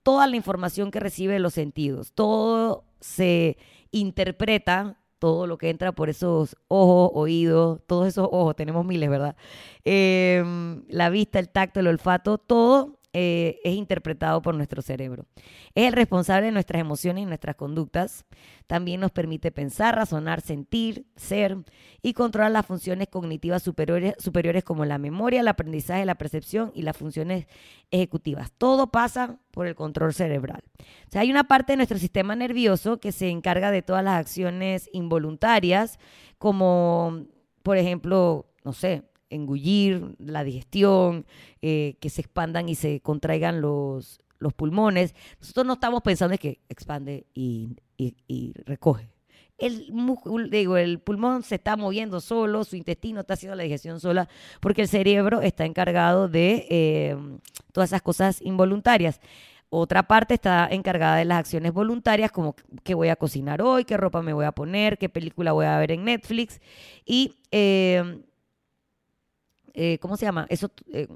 toda 0.03 0.27
la 0.27 0.37
información 0.37 0.91
que 0.91 1.01
recibe 1.01 1.39
los 1.39 1.55
sentidos. 1.55 2.13
Todo 2.13 2.85
se 3.01 3.57
interpreta, 3.91 4.99
todo 5.19 5.47
lo 5.47 5.59
que 5.59 5.71
entra 5.71 5.93
por 5.93 6.09
esos 6.09 6.57
ojos, 6.69 7.11
oídos, 7.15 7.81
todos 7.87 8.09
esos 8.09 8.29
ojos, 8.31 8.57
tenemos 8.57 8.85
miles, 8.85 9.11
¿verdad? 9.11 9.37
Em, 9.85 10.83
la 10.89 11.11
vista, 11.11 11.39
el 11.39 11.51
tacto, 11.51 11.81
el 11.81 11.89
olfato, 11.89 12.39
todo 12.39 13.00
eh, 13.13 13.59
es 13.65 13.75
interpretado 13.75 14.41
por 14.41 14.55
nuestro 14.55 14.83
cerebro. 14.83 15.27
Es 15.75 15.89
el 15.89 15.93
responsable 15.93 16.47
de 16.47 16.53
nuestras 16.53 16.81
emociones 16.81 17.23
y 17.23 17.27
nuestras 17.27 17.57
conductas. 17.57 18.25
También 18.69 19.01
nos 19.01 19.11
permite 19.11 19.51
pensar, 19.51 19.97
razonar, 19.97 20.41
sentir, 20.41 21.07
ser 21.17 21.59
y 22.03 22.13
controlar 22.13 22.53
las 22.53 22.67
funciones 22.67 23.09
cognitivas 23.09 23.65
superiores, 23.65 24.15
superiores 24.19 24.63
como 24.63 24.85
la 24.85 24.99
memoria, 24.99 25.41
el 25.41 25.49
aprendizaje, 25.49 26.05
la 26.05 26.15
percepción 26.15 26.71
y 26.75 26.83
las 26.83 26.97
funciones 26.97 27.47
ejecutivas. 27.91 28.53
Todo 28.57 28.93
pasa 28.93 29.41
por 29.51 29.67
el 29.67 29.75
control 29.75 30.15
cerebral. 30.15 30.63
O 31.09 31.11
sea, 31.11 31.23
hay 31.23 31.31
una 31.33 31.45
parte 31.45 31.73
de 31.73 31.79
nuestro 31.79 31.99
sistema 31.99 32.37
nervioso 32.37 33.01
que 33.01 33.11
se 33.11 33.29
encarga 33.29 33.73
de 33.73 33.83
todas 33.83 34.05
las 34.05 34.21
acciones 34.21 34.89
involuntarias, 34.93 35.99
como 36.39 37.27
por 37.63 37.77
ejemplo, 37.77 38.47
no 38.65 38.73
sé, 38.73 39.03
engullir, 39.31 40.15
la 40.19 40.45
digestión, 40.45 41.25
eh, 41.63 41.97
que 42.01 42.11
se 42.11 42.21
expandan 42.21 42.69
y 42.69 42.75
se 42.75 43.01
contraigan 43.01 43.61
los, 43.61 44.21
los 44.39 44.53
pulmones. 44.53 45.15
Nosotros 45.41 45.67
no 45.67 45.75
estamos 45.75 46.03
pensando 46.03 46.35
en 46.35 46.39
que 46.39 46.61
expande 46.69 47.27
y, 47.35 47.77
recoge. 48.67 49.09
el, 49.59 49.93
digo, 50.51 50.77
el 50.77 50.99
pulmón 50.99 51.43
se 51.43 51.57
está 51.57 51.77
moviendo 51.77 52.21
solo, 52.21 52.65
su 52.65 52.77
intestino 52.77 53.21
está 53.21 53.35
haciendo 53.35 53.57
la 53.57 53.63
digestión 53.63 54.01
sola, 54.01 54.29
porque 54.61 54.83
el 54.83 54.89
cerebro 54.89 55.43
está 55.43 55.65
encargado 55.65 56.29
de 56.29 56.67
eh, 56.71 57.17
todas 57.73 57.91
esas 57.91 58.03
cosas 58.03 58.43
involuntarias. 58.43 59.21
Otra 59.73 60.03
parte 60.03 60.35
está 60.35 60.67
encargada 60.69 61.17
de 61.17 61.25
las 61.25 61.39
acciones 61.39 61.73
voluntarias, 61.73 62.33
como 62.33 62.57
qué 62.83 62.95
voy 62.95 63.09
a 63.09 63.15
cocinar 63.15 63.63
hoy, 63.63 63.85
qué 63.85 63.97
ropa 63.97 64.21
me 64.21 64.33
voy 64.33 64.45
a 64.45 64.51
poner, 64.51 64.99
qué 64.99 65.09
película 65.09 65.53
voy 65.53 65.67
a 65.67 65.79
ver 65.79 65.93
en 65.93 66.05
Netflix. 66.05 66.61
Y, 67.05 67.37
eh, 67.53 68.21
eh, 69.75 69.99
¿cómo 69.99 70.17
se 70.17 70.27
llama? 70.27 70.47
Eso, 70.49 70.71
eh, 70.93 71.09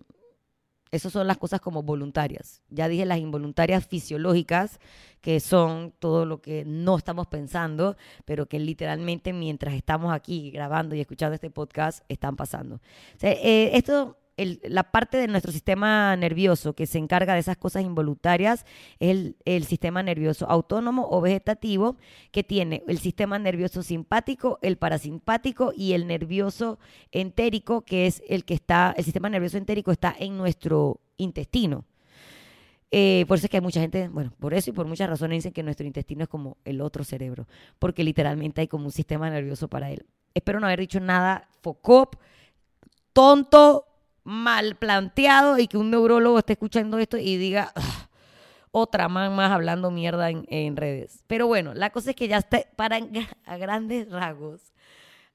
esas 0.90 1.12
son 1.12 1.26
las 1.26 1.38
cosas 1.38 1.60
como 1.60 1.82
voluntarias. 1.82 2.62
Ya 2.68 2.88
dije 2.88 3.04
las 3.04 3.18
involuntarias 3.18 3.86
fisiológicas, 3.86 4.78
que 5.20 5.40
son 5.40 5.92
todo 5.98 6.24
lo 6.26 6.40
que 6.40 6.64
no 6.64 6.96
estamos 6.96 7.26
pensando, 7.26 7.96
pero 8.24 8.46
que 8.46 8.58
literalmente 8.58 9.32
mientras 9.32 9.74
estamos 9.74 10.12
aquí 10.12 10.50
grabando 10.50 10.94
y 10.94 11.00
escuchando 11.00 11.34
este 11.34 11.50
podcast 11.50 12.04
están 12.08 12.36
pasando. 12.36 12.80
esto 13.20 14.16
la 14.36 14.84
parte 14.90 15.16
de 15.16 15.28
nuestro 15.28 15.52
sistema 15.52 16.16
nervioso 16.16 16.74
que 16.74 16.86
se 16.86 16.98
encarga 16.98 17.34
de 17.34 17.40
esas 17.40 17.56
cosas 17.56 17.84
involuntarias 17.84 18.66
es 18.98 19.34
el, 19.44 19.64
sistema 19.64 20.02
nervioso 20.02 20.50
autónomo 20.50 21.06
o 21.10 21.20
vegetativo 21.20 21.96
que 22.32 22.42
tiene 22.42 22.82
el 22.88 22.98
sistema 22.98 23.38
nervioso 23.38 23.82
simpático, 23.82 24.58
el 24.62 24.76
parasimpático 24.76 25.72
y 25.76 25.92
el 25.92 26.06
nervioso 26.06 26.78
entérico, 27.12 27.82
que 27.82 28.06
es 28.06 28.22
el 28.28 28.44
que 28.44 28.54
está, 28.54 28.94
el 28.96 29.04
sistema 29.04 29.30
nervioso 29.30 29.56
entérico 29.56 29.92
está 29.92 30.14
en 30.18 30.36
nuestro 30.36 31.00
intestino. 31.16 31.84
Eh, 32.90 33.24
por 33.26 33.38
eso 33.38 33.46
es 33.46 33.50
que 33.50 33.56
hay 33.56 33.60
mucha 33.60 33.80
gente, 33.80 34.08
bueno, 34.08 34.32
por 34.38 34.54
eso 34.54 34.70
y 34.70 34.72
por 34.72 34.86
muchas 34.86 35.08
razones 35.08 35.38
dicen 35.38 35.52
que 35.52 35.62
nuestro 35.62 35.86
intestino 35.86 36.22
es 36.22 36.28
como 36.28 36.58
el 36.64 36.80
otro 36.80 37.02
cerebro, 37.02 37.48
porque 37.78 38.04
literalmente 38.04 38.60
hay 38.60 38.68
como 38.68 38.84
un 38.84 38.92
sistema 38.92 39.30
nervioso 39.30 39.68
para 39.68 39.90
él. 39.90 40.06
Espero 40.32 40.60
no 40.60 40.66
haber 40.66 40.80
dicho 40.80 41.00
nada 41.00 41.48
focop, 41.60 42.16
tonto, 43.12 43.86
mal 44.24 44.76
planteado 44.76 45.58
y 45.58 45.68
que 45.68 45.76
un 45.76 45.90
neurólogo 45.90 46.38
esté 46.38 46.54
escuchando 46.54 46.98
esto 46.98 47.18
y 47.18 47.36
diga 47.36 47.72
otra 48.70 49.08
más, 49.08 49.30
más 49.30 49.52
hablando 49.52 49.90
mierda 49.90 50.30
en, 50.30 50.76
redes. 50.76 51.22
Pero 51.28 51.46
bueno, 51.46 51.74
la 51.74 51.90
cosa 51.90 52.10
es 52.10 52.16
que 52.16 52.26
ya 52.26 52.38
está, 52.38 52.62
para 52.74 52.98
a 53.44 53.56
grandes 53.56 54.10
rasgos, 54.10 54.72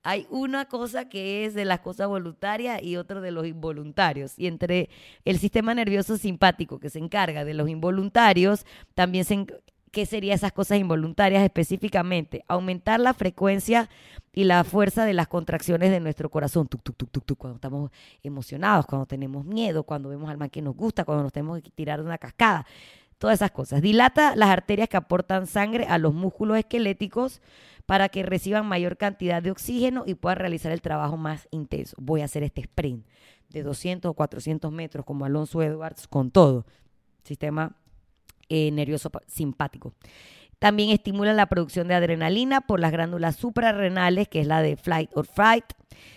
hay 0.04 0.28
una 0.30 0.66
cosa 0.66 1.08
que 1.08 1.46
es 1.46 1.54
de 1.54 1.66
las 1.66 1.82
cosas 1.82 2.08
voluntarias 2.08 2.82
y 2.82 2.98
otra 2.98 3.22
de 3.22 3.32
los 3.32 3.46
involuntarios. 3.46 4.38
Y 4.38 4.48
entre 4.48 4.90
el 5.24 5.40
sistema 5.40 5.74
nervioso 5.74 6.18
simpático 6.18 6.80
que 6.80 6.90
se 6.90 7.00
encarga 7.00 7.46
de 7.46 7.54
los 7.54 7.70
involuntarios, 7.70 8.66
también 8.94 9.26
se, 9.26 9.46
¿Qué 9.92 10.06
serían 10.06 10.36
esas 10.36 10.52
cosas 10.52 10.78
involuntarias 10.78 11.44
específicamente? 11.44 12.44
Aumentar 12.48 13.00
la 13.00 13.14
frecuencia 13.14 13.90
y 14.34 14.44
la 14.44 14.64
fuerza 14.64 15.06
de 15.06 15.14
las 15.14 15.28
contracciones 15.28 15.90
de 15.90 16.00
nuestro 16.00 16.30
corazón. 16.30 16.68
cuando 17.38 17.56
estamos 17.56 17.92
emocionados, 18.22 18.86
cuando 18.86 19.06
tenemos 19.06 19.46
miedo, 19.46 19.84
cuando 19.84 20.10
vemos 20.10 20.30
al 20.30 20.38
mal 20.38 20.52
que 20.52 20.62
nos 20.62 20.76
gusta, 20.76 21.06
cuando 21.06 21.24
nos 21.24 21.34
tenemos 21.34 21.62
que 21.62 21.72
tirar 21.72 22.00
de 22.00 22.06
una 22.06 22.18
cascada. 22.18 22.66
Todas 23.18 23.40
esas 23.40 23.52
cosas. 23.52 23.82
Dilata 23.82 24.36
las 24.36 24.50
arterias 24.50 24.88
que 24.88 24.96
aportan 24.96 25.46
sangre 25.46 25.86
a 25.86 25.98
los 25.98 26.14
músculos 26.14 26.58
esqueléticos 26.58 27.42
para 27.86 28.08
que 28.08 28.24
reciban 28.24 28.66
mayor 28.66 28.96
cantidad 28.96 29.42
de 29.42 29.52
oxígeno 29.52 30.04
y 30.06 30.14
puedan 30.14 30.38
realizar 30.38 30.72
el 30.72 30.82
trabajo 30.82 31.18
más 31.18 31.48
intenso. 31.52 31.98
Voy 32.00 32.22
a 32.22 32.26
hacer 32.26 32.44
este 32.44 32.62
sprint 32.62 33.06
de 33.50 33.64
200 33.64 34.12
o 34.12 34.14
400 34.14 34.72
metros 34.72 35.06
como 35.06 35.26
Alonso 35.26 35.62
Edwards 35.62 36.08
con 36.08 36.32
todo. 36.32 36.66
Sistema 37.24 37.76
eh, 38.50 38.72
nervioso 38.72 39.12
simpático. 39.28 39.94
También 40.60 40.90
estimula 40.90 41.32
la 41.34 41.48
producción 41.48 41.88
de 41.88 41.96
adrenalina 41.96 42.62
por 42.62 42.82
las 42.82 42.92
glándulas 42.92 43.38
suprarrenales, 43.38 44.28
que 44.28 44.42
es 44.42 44.48
la 44.48 44.62
de 44.62 44.76
flight 44.76 45.10
or 45.16 45.26
fright. 45.26 45.66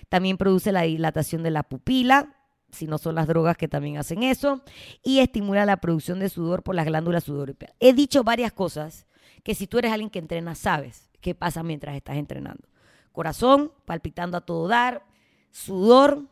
También 0.09 0.37
produce 0.37 0.73
la 0.73 0.83
dilatación 0.83 1.45
de 1.45 1.53
la 1.53 1.63
pupila, 1.63 2.35
si 2.73 2.87
no 2.87 2.99
son 2.99 3.15
las 3.15 3.29
drogas 3.29 3.57
que 3.57 3.69
también 3.69 3.99
hacen 3.99 4.25
eso. 4.25 4.63
Y 5.05 5.21
estimula 5.21 5.65
la 5.65 5.77
producción 5.77 6.19
de 6.19 6.29
sudor 6.29 6.65
por 6.65 6.75
las 6.75 6.87
glándulas 6.87 7.25
sudoríparas. 7.25 7.77
He 7.79 7.93
dicho 7.93 8.25
varias 8.25 8.53
cosas 8.53 9.07
que 9.45 9.55
si 9.55 9.69
tú 9.69 9.79
eres 9.79 9.93
alguien 9.93 10.11
que 10.11 10.19
entrena, 10.19 10.57
sabes 10.57 11.11
qué 11.21 11.37
pasa 11.37 11.63
mientras 11.63 11.95
estás 11.95 12.17
entrenando. 12.17 12.69
Corazón 13.13 13.73
palpitando 13.85 14.37
a 14.37 14.41
todo 14.41 14.67
dar, 14.67 15.05
sudor, 15.51 16.25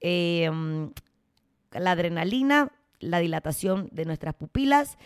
eh, 0.00 0.48
la 1.72 1.90
adrenalina, 1.90 2.70
la 3.00 3.18
dilatación 3.18 3.88
de 3.92 4.04
nuestras 4.04 4.34
pupilas 4.34 4.98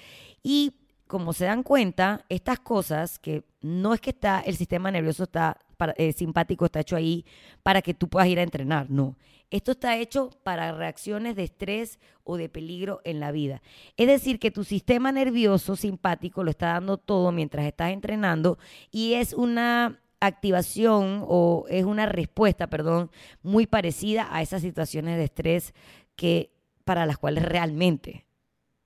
y 0.43 0.75
como 1.07 1.35
se 1.35 1.45
dan 1.45 1.63
cuenta, 1.63 2.25
estas 2.31 2.61
cosas 2.61 3.19
que 3.19 3.45
no 3.61 3.93
es 3.93 4.01
que 4.01 4.11
está 4.11 4.41
el 4.41 4.57
sistema 4.57 4.91
nervioso 4.91 5.25
está 5.25 5.59
eh, 5.97 6.13
simpático 6.13 6.65
está 6.65 6.81
hecho 6.81 6.97
ahí 6.97 7.27
para 7.63 7.83
que 7.83 7.93
tú 7.93 8.09
puedas 8.09 8.29
ir 8.29 8.39
a 8.39 8.43
entrenar, 8.43 8.89
no. 8.89 9.17
Esto 9.51 9.73
está 9.73 9.99
hecho 9.99 10.31
para 10.43 10.73
reacciones 10.73 11.37
de 11.37 11.45
estrés 11.45 11.99
o 12.25 12.39
de 12.39 12.49
peligro 12.49 13.03
en 13.05 13.21
la 13.21 13.33
vida. 13.33 13.61
Es 13.99 14.07
decir, 14.07 14.39
que 14.39 14.51
tu 14.51 14.65
sistema 14.65 15.13
nervioso 15.13 15.77
simpático 15.77 16.43
lo 16.43 16.51
está 16.51 16.69
dando 16.69 16.97
todo 16.97 17.33
mientras 17.33 17.67
estás 17.67 17.93
entrenando 17.93 18.59
y 18.91 19.15
es 19.15 19.35
una 19.35 20.01
activación 20.21 21.25
o 21.27 21.67
es 21.69 21.85
una 21.85 22.07
respuesta, 22.07 22.69
perdón, 22.69 23.11
muy 23.43 23.67
parecida 23.67 24.29
a 24.35 24.41
esas 24.41 24.63
situaciones 24.63 25.19
de 25.19 25.25
estrés 25.25 25.75
que 26.17 26.53
para 26.85 27.05
las 27.05 27.19
cuales 27.19 27.45
realmente 27.45 28.25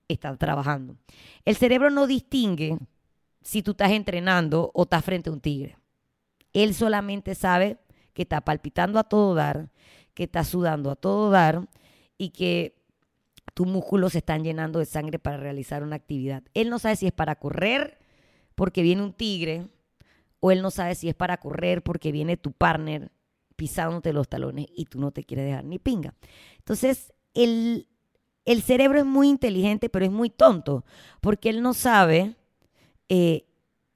están 0.09 0.39
trabajando. 0.39 0.97
El 1.45 1.57
cerebro 1.57 1.91
no 1.91 2.07
distingue 2.07 2.79
si 3.43 3.63
tú 3.63 3.73
estás 3.73 3.93
entrenando 3.93 4.71
o 4.75 4.83
estás 4.83 5.05
frente 5.05 5.31
a 5.31 5.33
un 5.33 5.41
tigre. 5.41 5.77
Él 6.53 6.75
solamente 6.75 7.35
sabe 7.35 7.79
que 8.13 8.23
está 8.23 8.41
palpitando 8.41 8.99
a 8.99 9.05
todo 9.05 9.35
dar, 9.35 9.71
que 10.15 10.25
está 10.25 10.43
sudando 10.45 10.91
a 10.91 10.97
todo 10.97 11.31
dar 11.31 11.69
y 12.19 12.31
que 12.31 12.77
tus 13.55 13.67
músculos 13.67 14.13
se 14.13 14.19
están 14.19 14.43
llenando 14.43 14.79
de 14.79 14.87
sangre 14.87 15.19
para 15.19 15.37
realizar 15.37 15.83
una 15.83 15.97
actividad. 15.97 16.43
Él 16.55 16.71
no 16.71 16.79
sabe 16.79 16.97
si 16.97 17.07
es 17.07 17.13
para 17.13 17.37
correr 17.37 17.99
porque 18.55 18.83
viene 18.83 19.03
un 19.03 19.13
tigre 19.13 19.69
o 20.41 20.51
él 20.51 20.63
no 20.63 20.71
sabe 20.71 20.95
si 20.95 21.09
es 21.09 21.15
para 21.15 21.37
correr 21.39 21.83
porque 21.83 22.13
viene 22.13 22.37
tu 22.37 22.53
partner 22.53 23.11
pisándote 23.57 24.13
los 24.13 24.29
talones 24.29 24.67
y 24.75 24.85
tú 24.87 25.01
no 25.01 25.11
te 25.11 25.25
quieres 25.25 25.47
dejar 25.47 25.65
ni 25.65 25.79
pinga. 25.79 26.15
Entonces, 26.59 27.13
el, 27.35 27.89
el 28.47 28.63
cerebro 28.63 29.01
es 29.01 29.05
muy 29.05 29.29
inteligente, 29.29 29.91
pero 29.91 30.07
es 30.07 30.11
muy 30.11 30.31
tonto, 30.31 30.85
porque 31.21 31.51
él 31.51 31.63
no 31.63 31.75
sabe 31.75 32.37
eh, 33.09 33.45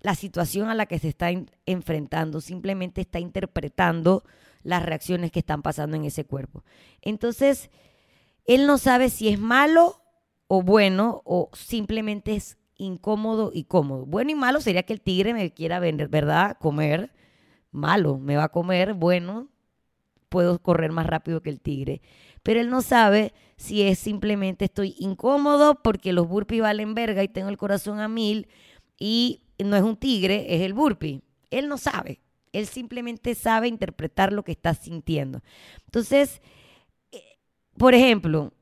la 0.00 0.14
situación 0.14 0.69
a 0.69 0.75
la 0.75 0.87
que 0.87 0.99
se 0.99 1.09
está 1.09 1.28
enfrentando, 1.66 2.40
simplemente 2.40 3.00
está 3.00 3.21
interpretando 3.21 4.25
las 4.62 4.85
reacciones 4.85 5.30
que 5.30 5.38
están 5.38 5.62
pasando 5.62 5.97
en 5.97 6.04
ese 6.04 6.25
cuerpo. 6.25 6.64
Entonces, 7.00 7.71
él 8.45 8.66
no 8.66 8.76
sabe 8.76 9.09
si 9.09 9.28
es 9.28 9.38
malo 9.38 10.02
o 10.49 10.62
bueno 10.62 11.23
o 11.25 11.49
simplemente 11.52 12.35
es 12.35 12.59
incómodo 12.76 13.52
y 13.54 13.64
cómodo. 13.64 14.04
Bueno 14.04 14.33
y 14.33 14.35
malo 14.35 14.61
sería 14.61 14.83
que 14.83 14.92
el 14.92 15.00
tigre 15.00 15.33
me 15.33 15.52
quiera 15.52 15.78
vender, 15.78 16.09
¿verdad? 16.09 16.57
Comer. 16.59 17.12
Malo, 17.71 18.19
me 18.19 18.37
va 18.37 18.45
a 18.45 18.49
comer. 18.49 18.95
Bueno, 18.95 19.49
puedo 20.28 20.61
correr 20.61 20.90
más 20.90 21.07
rápido 21.07 21.40
que 21.40 21.50
el 21.50 21.61
tigre 21.61 22.02
pero 22.42 22.61
él 22.61 22.70
no 22.70 22.82
sabe 22.82 23.32
si 23.56 23.82
es 23.82 23.99
simplemente 23.99 24.64
estoy 24.66 24.94
incómodo 24.99 25.82
porque 25.82 26.12
los 26.12 26.26
burpees 26.26 26.62
valen 26.62 26.94
verga 26.94 27.23
y 27.23 27.28
tengo 27.28 27.50
el 27.50 27.59
corazón 27.59 28.00
a 28.00 28.09
mil 28.09 28.49
y 28.99 29.42
no 29.59 29.76
es 29.76 29.82
un 29.82 29.97
tigre, 29.97 30.47
es 30.54 30.62
el 30.62 30.73
burpee. 30.73 31.20
Él 31.50 31.68
no 31.68 31.76
sabe, 31.76 32.20
él 32.52 32.66
simplemente 32.66 33.35
sabe 33.35 33.68
interpretar 33.68 34.32
lo 34.32 34.44
que 34.44 34.52
está 34.52 34.73
sintiendo. 34.73 35.42
Entonces, 35.85 36.40
eh, 37.12 37.23
por 37.76 37.94
ejemplo, 37.94 38.52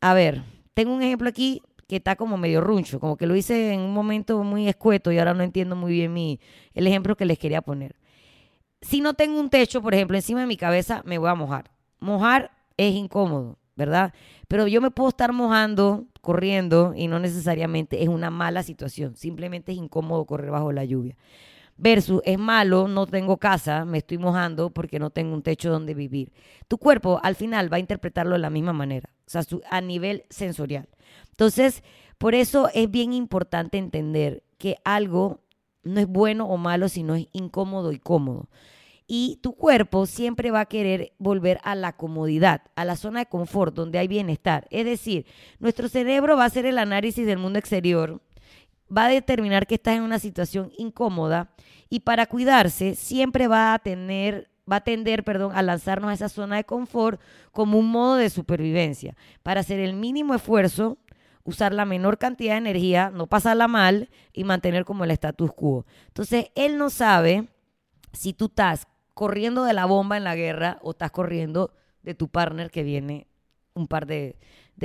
a 0.00 0.14
ver, 0.14 0.42
tengo 0.72 0.94
un 0.94 1.02
ejemplo 1.02 1.28
aquí 1.28 1.60
que 1.86 1.96
está 1.96 2.16
como 2.16 2.36
medio 2.38 2.62
runcho, 2.62 2.98
como 2.98 3.16
que 3.16 3.26
lo 3.26 3.36
hice 3.36 3.72
en 3.72 3.80
un 3.80 3.92
momento 3.92 4.42
muy 4.42 4.68
escueto 4.68 5.12
y 5.12 5.18
ahora 5.18 5.34
no 5.34 5.42
entiendo 5.42 5.76
muy 5.76 5.92
bien 5.92 6.12
mi, 6.12 6.40
el 6.72 6.86
ejemplo 6.86 7.16
que 7.16 7.26
les 7.26 7.38
quería 7.38 7.62
poner. 7.62 7.96
Si 8.80 9.00
no 9.00 9.14
tengo 9.14 9.38
un 9.38 9.50
techo, 9.50 9.82
por 9.82 9.94
ejemplo, 9.94 10.16
encima 10.16 10.40
de 10.40 10.46
mi 10.46 10.56
cabeza, 10.56 11.02
me 11.04 11.18
voy 11.18 11.28
a 11.28 11.34
mojar 11.34 11.75
mojar 12.00 12.50
es 12.76 12.94
incómodo, 12.94 13.58
¿verdad? 13.74 14.12
Pero 14.48 14.66
yo 14.66 14.80
me 14.80 14.90
puedo 14.90 15.08
estar 15.08 15.32
mojando, 15.32 16.06
corriendo, 16.20 16.92
y 16.96 17.08
no 17.08 17.18
necesariamente 17.18 18.02
es 18.02 18.08
una 18.08 18.30
mala 18.30 18.62
situación, 18.62 19.16
simplemente 19.16 19.72
es 19.72 19.78
incómodo 19.78 20.24
correr 20.24 20.50
bajo 20.50 20.72
la 20.72 20.84
lluvia. 20.84 21.16
Versus, 21.78 22.22
es 22.24 22.38
malo, 22.38 22.88
no 22.88 23.06
tengo 23.06 23.36
casa, 23.36 23.84
me 23.84 23.98
estoy 23.98 24.16
mojando 24.16 24.70
porque 24.70 24.98
no 24.98 25.10
tengo 25.10 25.34
un 25.34 25.42
techo 25.42 25.70
donde 25.70 25.92
vivir. 25.92 26.32
Tu 26.68 26.78
cuerpo 26.78 27.20
al 27.22 27.34
final 27.34 27.70
va 27.70 27.76
a 27.76 27.80
interpretarlo 27.80 28.32
de 28.32 28.38
la 28.38 28.48
misma 28.48 28.72
manera, 28.72 29.10
o 29.26 29.30
sea, 29.30 29.42
a 29.70 29.80
nivel 29.82 30.24
sensorial. 30.30 30.88
Entonces, 31.30 31.82
por 32.16 32.34
eso 32.34 32.70
es 32.72 32.90
bien 32.90 33.12
importante 33.12 33.76
entender 33.76 34.42
que 34.56 34.76
algo 34.84 35.42
no 35.82 36.00
es 36.00 36.06
bueno 36.06 36.46
o 36.46 36.56
malo, 36.56 36.88
sino 36.88 37.14
es 37.14 37.28
incómodo 37.32 37.92
y 37.92 37.98
cómodo 37.98 38.48
y 39.06 39.38
tu 39.42 39.54
cuerpo 39.54 40.06
siempre 40.06 40.50
va 40.50 40.60
a 40.60 40.66
querer 40.66 41.12
volver 41.18 41.60
a 41.62 41.74
la 41.74 41.96
comodidad, 41.96 42.62
a 42.74 42.84
la 42.84 42.96
zona 42.96 43.20
de 43.20 43.26
confort, 43.26 43.74
donde 43.74 43.98
hay 43.98 44.08
bienestar. 44.08 44.66
Es 44.70 44.84
decir, 44.84 45.26
nuestro 45.58 45.88
cerebro 45.88 46.36
va 46.36 46.44
a 46.44 46.46
hacer 46.46 46.66
el 46.66 46.78
análisis 46.78 47.26
del 47.26 47.38
mundo 47.38 47.58
exterior 47.58 48.20
va 48.94 49.06
a 49.06 49.08
determinar 49.08 49.66
que 49.66 49.76
estás 49.76 49.96
en 49.96 50.02
una 50.02 50.18
situación 50.18 50.72
incómoda 50.76 51.50
y 51.88 52.00
para 52.00 52.26
cuidarse 52.26 52.94
siempre 52.94 53.48
va 53.48 53.74
a 53.74 53.78
tener 53.78 54.50
va 54.70 54.76
a 54.76 54.84
tender, 54.84 55.22
perdón, 55.22 55.52
a 55.54 55.62
lanzarnos 55.62 56.10
a 56.10 56.14
esa 56.14 56.28
zona 56.28 56.56
de 56.56 56.64
confort 56.64 57.20
como 57.52 57.78
un 57.78 57.88
modo 57.88 58.16
de 58.16 58.30
supervivencia, 58.30 59.14
para 59.44 59.60
hacer 59.60 59.78
el 59.78 59.94
mínimo 59.94 60.34
esfuerzo, 60.34 60.98
usar 61.44 61.72
la 61.72 61.84
menor 61.84 62.18
cantidad 62.18 62.54
de 62.54 62.58
energía, 62.58 63.12
no 63.14 63.28
pasarla 63.28 63.68
mal 63.68 64.10
y 64.32 64.42
mantener 64.42 64.84
como 64.84 65.04
el 65.04 65.12
status 65.12 65.52
quo. 65.52 65.86
Entonces, 66.08 66.46
él 66.56 66.78
no 66.78 66.90
sabe 66.90 67.46
si 68.12 68.32
tú 68.32 68.46
estás 68.46 68.88
corriendo 69.16 69.64
de 69.64 69.72
la 69.72 69.86
bomba 69.86 70.18
en 70.18 70.24
la 70.24 70.36
guerra 70.36 70.78
o 70.82 70.90
estás 70.90 71.10
corriendo 71.10 71.72
de 72.02 72.14
tu 72.14 72.28
partner 72.28 72.70
que 72.70 72.82
viene 72.82 73.26
un 73.72 73.88
par 73.88 74.06
de, 74.06 74.36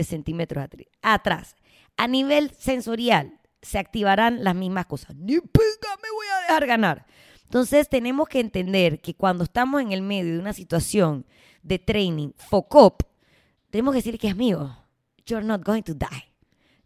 centímetros 0.03 0.65
atrás. 1.01 1.57
A 1.97 2.07
nivel 2.07 2.49
sensorial, 2.51 3.41
se 3.61 3.77
activarán 3.77 4.41
las 4.45 4.55
mismas 4.55 4.85
cosas. 4.85 5.17
Ni 5.17 5.33
pinga 5.33 5.97
me 6.01 6.09
voy 6.15 6.27
a 6.27 6.41
dejar 6.43 6.65
ganar. 6.65 7.05
Entonces 7.43 7.89
tenemos 7.89 8.29
que 8.29 8.39
entender 8.39 9.01
que 9.01 9.15
cuando 9.15 9.43
estamos 9.43 9.81
en 9.81 9.91
el 9.91 10.01
medio 10.01 10.31
de 10.31 10.39
una 10.39 10.53
situación 10.53 11.25
de 11.61 11.77
training, 11.77 12.31
focop, 12.37 13.03
tenemos 13.69 13.91
que 13.91 13.97
decir 13.97 14.17
que 14.17 14.29
es 14.29 14.35
mío. 14.37 14.77
You're 15.25 15.45
not 15.45 15.61
going 15.61 15.83
to 15.83 15.93
die. 15.93 16.31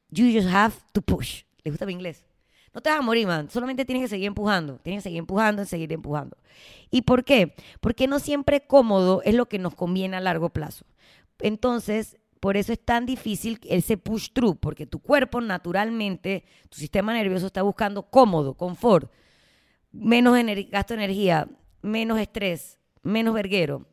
You 0.10 0.34
just 0.34 0.52
have 0.52 0.74
to 0.94 1.02
push. 1.04 1.44
¿Le 1.64 1.70
gusta 1.70 1.86
mi 1.86 1.94
inglés? 1.94 2.26
No 2.76 2.82
te 2.82 2.90
vas 2.90 3.00
a 3.00 3.02
morir, 3.02 3.26
man. 3.26 3.50
Solamente 3.50 3.86
tienes 3.86 4.04
que 4.04 4.10
seguir 4.10 4.28
empujando. 4.28 4.80
Tienes 4.80 5.00
que 5.00 5.10
seguir 5.10 5.20
empujando 5.20 5.64
y 5.64 5.66
seguir 5.66 5.94
empujando. 5.94 6.38
¿Y 6.92 7.04
por 7.04 7.24
qué? 7.24 7.56
Porque 7.80 8.06
no 8.06 8.20
siempre 8.20 8.68
cómodo 8.68 9.22
es 9.24 9.34
lo 9.34 9.48
que 9.48 9.60
nos 9.60 9.74
conviene 9.74 10.18
a 10.18 10.20
largo 10.20 10.50
plazo. 10.50 10.86
Entonces, 11.40 12.18
por 12.42 12.58
eso 12.58 12.74
es 12.74 12.80
tan 12.84 13.06
difícil 13.06 13.60
ese 13.64 13.98
push 13.98 14.30
through, 14.34 14.58
porque 14.60 14.86
tu 14.86 15.00
cuerpo 15.00 15.40
naturalmente, 15.40 16.44
tu 16.70 16.78
sistema 16.78 17.14
nervioso 17.14 17.48
está 17.48 17.62
buscando 17.62 18.04
cómodo, 18.04 18.56
confort 18.56 19.10
menos 19.92 20.38
gasto 20.70 20.94
de 20.94 21.04
energía, 21.04 21.48
menos 21.82 22.20
estrés, 22.20 22.80
menos 23.02 23.34
verguero. 23.34 23.88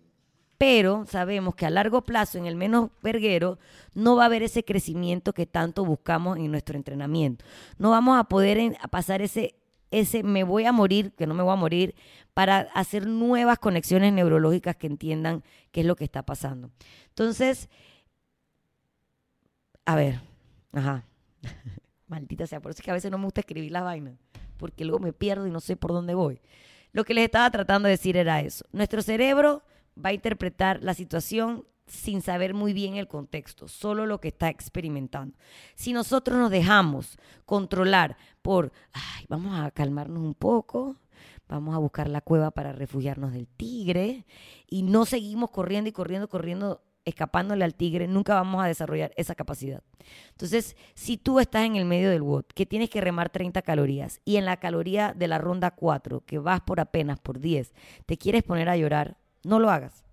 Pero 0.63 1.05
sabemos 1.07 1.57
que 1.57 1.67
a 1.67 1.71
largo 1.71 2.03
plazo, 2.03 2.39
en 2.39 2.47
el 2.47 2.55
menos 2.55 2.91
verguero, 3.03 3.59
no 3.95 4.15
va 4.15 4.23
a 4.23 4.27
haber 4.27 4.45
ese 4.45 4.65
crecimiento 4.65 5.33
que 5.33 5.45
tanto 5.45 5.85
buscamos 5.85 6.39
en 6.39 6.53
nuestro 6.53 6.77
entrenamiento. 6.77 7.45
No 7.79 7.91
vamos 7.91 8.17
a 8.17 8.23
poder 8.23 8.77
pasar 8.89 9.23
ese, 9.23 9.57
ese 9.91 10.23
me 10.23 10.45
voy 10.45 10.65
a 10.67 10.71
morir, 10.71 11.15
que 11.15 11.27
no 11.27 11.35
me 11.35 11.43
voy 11.43 11.53
a 11.53 11.57
morir, 11.57 11.97
para 12.33 12.61
hacer 12.75 13.09
nuevas 13.09 13.59
conexiones 13.59 14.13
neurológicas 14.13 14.77
que 14.77 14.87
entiendan 14.87 15.43
qué 15.73 15.81
es 15.81 15.87
lo 15.87 15.97
que 15.97 16.05
está 16.05 16.23
pasando. 16.23 16.71
Entonces, 17.09 17.69
a 19.85 19.97
ver, 19.97 20.21
ajá. 20.71 21.03
Maldita 22.07 22.47
sea, 22.47 22.61
por 22.61 22.71
eso 22.71 22.79
es 22.79 22.85
que 22.85 22.91
a 22.93 22.95
veces 22.95 23.11
no 23.11 23.19
me 23.19 23.25
gusta 23.25 23.41
escribir 23.41 23.73
las 23.73 23.83
vainas 23.83 24.15
porque 24.59 24.85
luego 24.85 25.01
me 25.01 25.13
pierdo 25.13 25.45
y 25.49 25.51
no 25.51 25.59
sé 25.59 25.75
por 25.75 25.91
dónde 25.91 26.15
voy. 26.15 26.41
Lo 26.93 27.03
que 27.05 27.15
les 27.15 27.25
estaba 27.25 27.51
tratando 27.51 27.89
de 27.89 27.95
decir 27.95 28.17
era 28.17 28.41
eso. 28.43 28.65
Nuestro 28.71 29.03
cerebro 29.03 29.65
va 29.97 30.11
a 30.11 30.15
interpretar 30.15 30.83
la 30.83 30.95
situación 30.95 31.67
sin 31.87 32.23
saber 32.23 32.55
muy 32.55 32.73
bien 32.73 32.97
el 32.97 33.09
contexto, 33.09 33.69
solo 33.69 34.07
lo 34.07 34.21
que 34.21 34.29
está 34.29 34.49
experimentando. 34.49 35.37
Si 35.75 35.93
nosotros 35.93 36.39
nos 36.39 36.51
dejamos 36.51 37.19
controlar 37.45 38.17
por, 38.41 38.73
ay, 38.93 39.27
vamos 39.29 39.59
a 39.59 39.71
calmarnos 39.71 40.23
un 40.23 40.35
poco, 40.35 40.97
vamos 41.49 41.75
a 41.75 41.79
buscar 41.79 42.09
la 42.09 42.21
cueva 42.21 42.51
para 42.51 42.73
refugiarnos 42.73 43.33
del 43.33 43.47
tigre 43.47 44.25
y 44.69 44.83
no 44.83 45.05
seguimos 45.05 45.51
corriendo 45.51 45.89
y 45.91 45.93
corriendo, 45.93 46.29
corriendo 46.29 46.83
escapándole 47.05 47.65
al 47.65 47.75
tigre, 47.75 48.07
nunca 48.07 48.35
vamos 48.35 48.63
a 48.63 48.69
desarrollar 48.69 49.13
esa 49.17 49.35
capacidad. 49.35 49.83
Entonces, 50.31 50.77
si 50.95 51.17
tú 51.17 51.41
estás 51.41 51.65
en 51.65 51.77
el 51.77 51.85
medio 51.85 52.11
del 52.11 52.23
WOD, 52.23 52.45
que 52.55 52.67
tienes 52.67 52.91
que 52.91 53.01
remar 53.01 53.31
30 53.31 53.61
calorías, 53.63 54.21
y 54.25 54.37
en 54.37 54.45
la 54.45 54.59
caloría 54.59 55.13
de 55.13 55.29
la 55.29 55.39
ronda 55.39 55.73
4, 55.73 56.25
que 56.25 56.39
vas 56.39 56.61
por 56.61 56.81
apenas 56.81 57.19
por 57.19 57.41
10, 57.41 57.75
te 58.07 58.17
quieres 58.17 58.45
poner 58.45 58.69
a 58.69 58.77
llorar, 58.77 59.17
no 59.45 59.59
lo 59.59 59.71
hagas. 59.71 60.05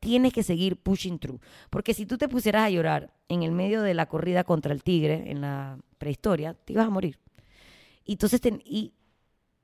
Tienes 0.00 0.32
que 0.32 0.42
seguir 0.42 0.76
pushing 0.76 1.18
through. 1.18 1.40
Porque 1.70 1.94
si 1.94 2.06
tú 2.06 2.18
te 2.18 2.28
pusieras 2.28 2.64
a 2.64 2.70
llorar 2.70 3.12
en 3.28 3.42
el 3.42 3.52
medio 3.52 3.82
de 3.82 3.94
la 3.94 4.06
corrida 4.06 4.44
contra 4.44 4.72
el 4.72 4.82
tigre, 4.82 5.30
en 5.30 5.40
la 5.40 5.78
prehistoria, 5.98 6.54
te 6.54 6.74
ibas 6.74 6.86
a 6.86 6.90
morir. 6.90 7.18
Y 8.04 8.12
entonces, 8.12 8.40
y 8.64 8.94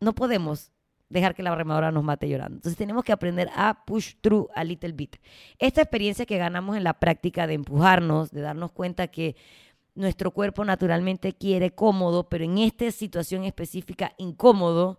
no 0.01 0.15
podemos 0.15 0.73
dejar 1.13 1.35
que 1.35 1.43
la 1.43 1.55
remadora 1.55 1.93
nos 1.93 2.03
mate 2.03 2.29
llorando. 2.29 2.57
Entonces 2.57 2.77
tenemos 2.77 3.05
que 3.05 3.13
aprender 3.13 3.51
a 3.55 3.85
push 3.85 4.15
through 4.21 4.49
a 4.55 4.65
little 4.65 4.93
bit. 4.93 5.17
Esta 5.59 5.83
experiencia 5.83 6.27
que 6.27 6.39
ganamos 6.39 6.77
en 6.77 6.85
la 6.85 6.95
práctica 6.95 7.47
de 7.47 7.55
empujarnos, 7.55 8.31
de 8.31 8.41
darnos 8.41 8.73
cuenta 8.73 9.09
que 9.09 9.37
nuestro 9.95 10.31
cuerpo 10.31 10.65
naturalmente 10.65 11.35
quiere 11.35 11.75
cómodo, 11.75 12.29
pero 12.29 12.45
en 12.45 12.59
esta 12.59 12.91
situación 12.91 13.45
específica 13.45 14.15
incómodo, 14.17 14.99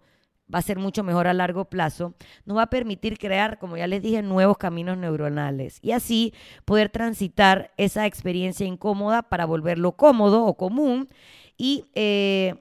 va 0.53 0.59
a 0.59 0.61
ser 0.61 0.77
mucho 0.77 1.03
mejor 1.03 1.27
a 1.27 1.33
largo 1.33 1.65
plazo, 1.65 2.13
nos 2.45 2.57
va 2.57 2.63
a 2.63 2.69
permitir 2.69 3.17
crear, 3.17 3.57
como 3.59 3.77
ya 3.77 3.87
les 3.87 4.01
dije, 4.01 4.21
nuevos 4.21 4.57
caminos 4.57 4.97
neuronales 4.97 5.79
y 5.81 5.91
así 5.91 6.33
poder 6.65 6.89
transitar 6.89 7.71
esa 7.77 8.05
experiencia 8.05 8.65
incómoda 8.65 9.23
para 9.23 9.45
volverlo 9.45 9.93
cómodo 9.93 10.45
o 10.45 10.55
común 10.55 11.09
y 11.57 11.85
eh, 11.95 12.55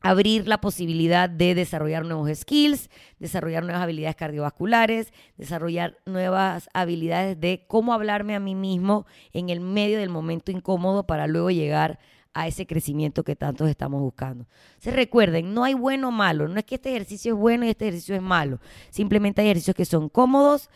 abrir 0.00 0.46
la 0.46 0.60
posibilidad 0.60 1.28
de 1.28 1.54
desarrollar 1.54 2.04
nuevos 2.04 2.30
skills, 2.36 2.88
desarrollar 3.18 3.64
nuevas 3.64 3.82
habilidades 3.82 4.16
cardiovasculares, 4.16 5.12
desarrollar 5.36 5.98
nuevas 6.06 6.68
habilidades 6.72 7.40
de 7.40 7.64
cómo 7.66 7.92
hablarme 7.92 8.34
a 8.34 8.40
mí 8.40 8.54
mismo 8.54 9.06
en 9.32 9.50
el 9.50 9.60
medio 9.60 9.98
del 9.98 10.08
momento 10.08 10.52
incómodo 10.52 11.06
para 11.06 11.26
luego 11.26 11.50
llegar 11.50 11.92
a 11.92 11.98
ese 12.46 12.66
crecimiento 12.66 13.24
que 13.24 13.36
tantos 13.36 13.68
estamos 13.68 14.00
buscando. 14.00 14.46
Se 14.78 14.90
recuerden, 14.90 15.54
no 15.54 15.64
hay 15.64 15.74
bueno 15.74 16.08
o 16.08 16.12
malo, 16.12 16.48
no 16.48 16.58
es 16.58 16.64
que 16.64 16.76
este 16.76 16.90
ejercicio 16.90 17.34
es 17.34 17.40
bueno 17.40 17.64
y 17.64 17.70
este 17.70 17.88
ejercicio 17.88 18.14
es 18.14 18.22
malo, 18.22 18.60
simplemente 18.90 19.40
hay 19.40 19.48
ejercicios 19.48 19.76
que 19.76 19.84
son 19.84 20.08
cómodos, 20.08 20.70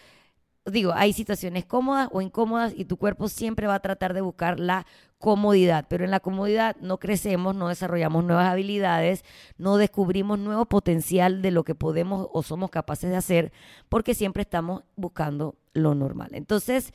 digo, 0.66 0.92
hay 0.94 1.12
situaciones 1.12 1.64
cómodas 1.64 2.08
o 2.12 2.20
incómodas 2.20 2.72
y 2.76 2.84
tu 2.84 2.96
cuerpo 2.96 3.28
siempre 3.28 3.66
va 3.66 3.76
a 3.76 3.80
tratar 3.80 4.14
de 4.14 4.20
buscar 4.20 4.60
la 4.60 4.86
comodidad, 5.18 5.86
pero 5.88 6.04
en 6.04 6.10
la 6.10 6.20
comodidad 6.20 6.76
no 6.80 6.98
crecemos, 6.98 7.54
no 7.54 7.68
desarrollamos 7.68 8.24
nuevas 8.24 8.48
habilidades, 8.48 9.24
no 9.56 9.76
descubrimos 9.76 10.38
nuevo 10.38 10.66
potencial 10.66 11.42
de 11.42 11.50
lo 11.50 11.64
que 11.64 11.74
podemos 11.74 12.28
o 12.32 12.42
somos 12.42 12.70
capaces 12.70 13.10
de 13.10 13.16
hacer, 13.16 13.52
porque 13.88 14.14
siempre 14.14 14.42
estamos 14.42 14.82
buscando 14.96 15.56
lo 15.72 15.94
normal. 15.94 16.30
Entonces, 16.32 16.92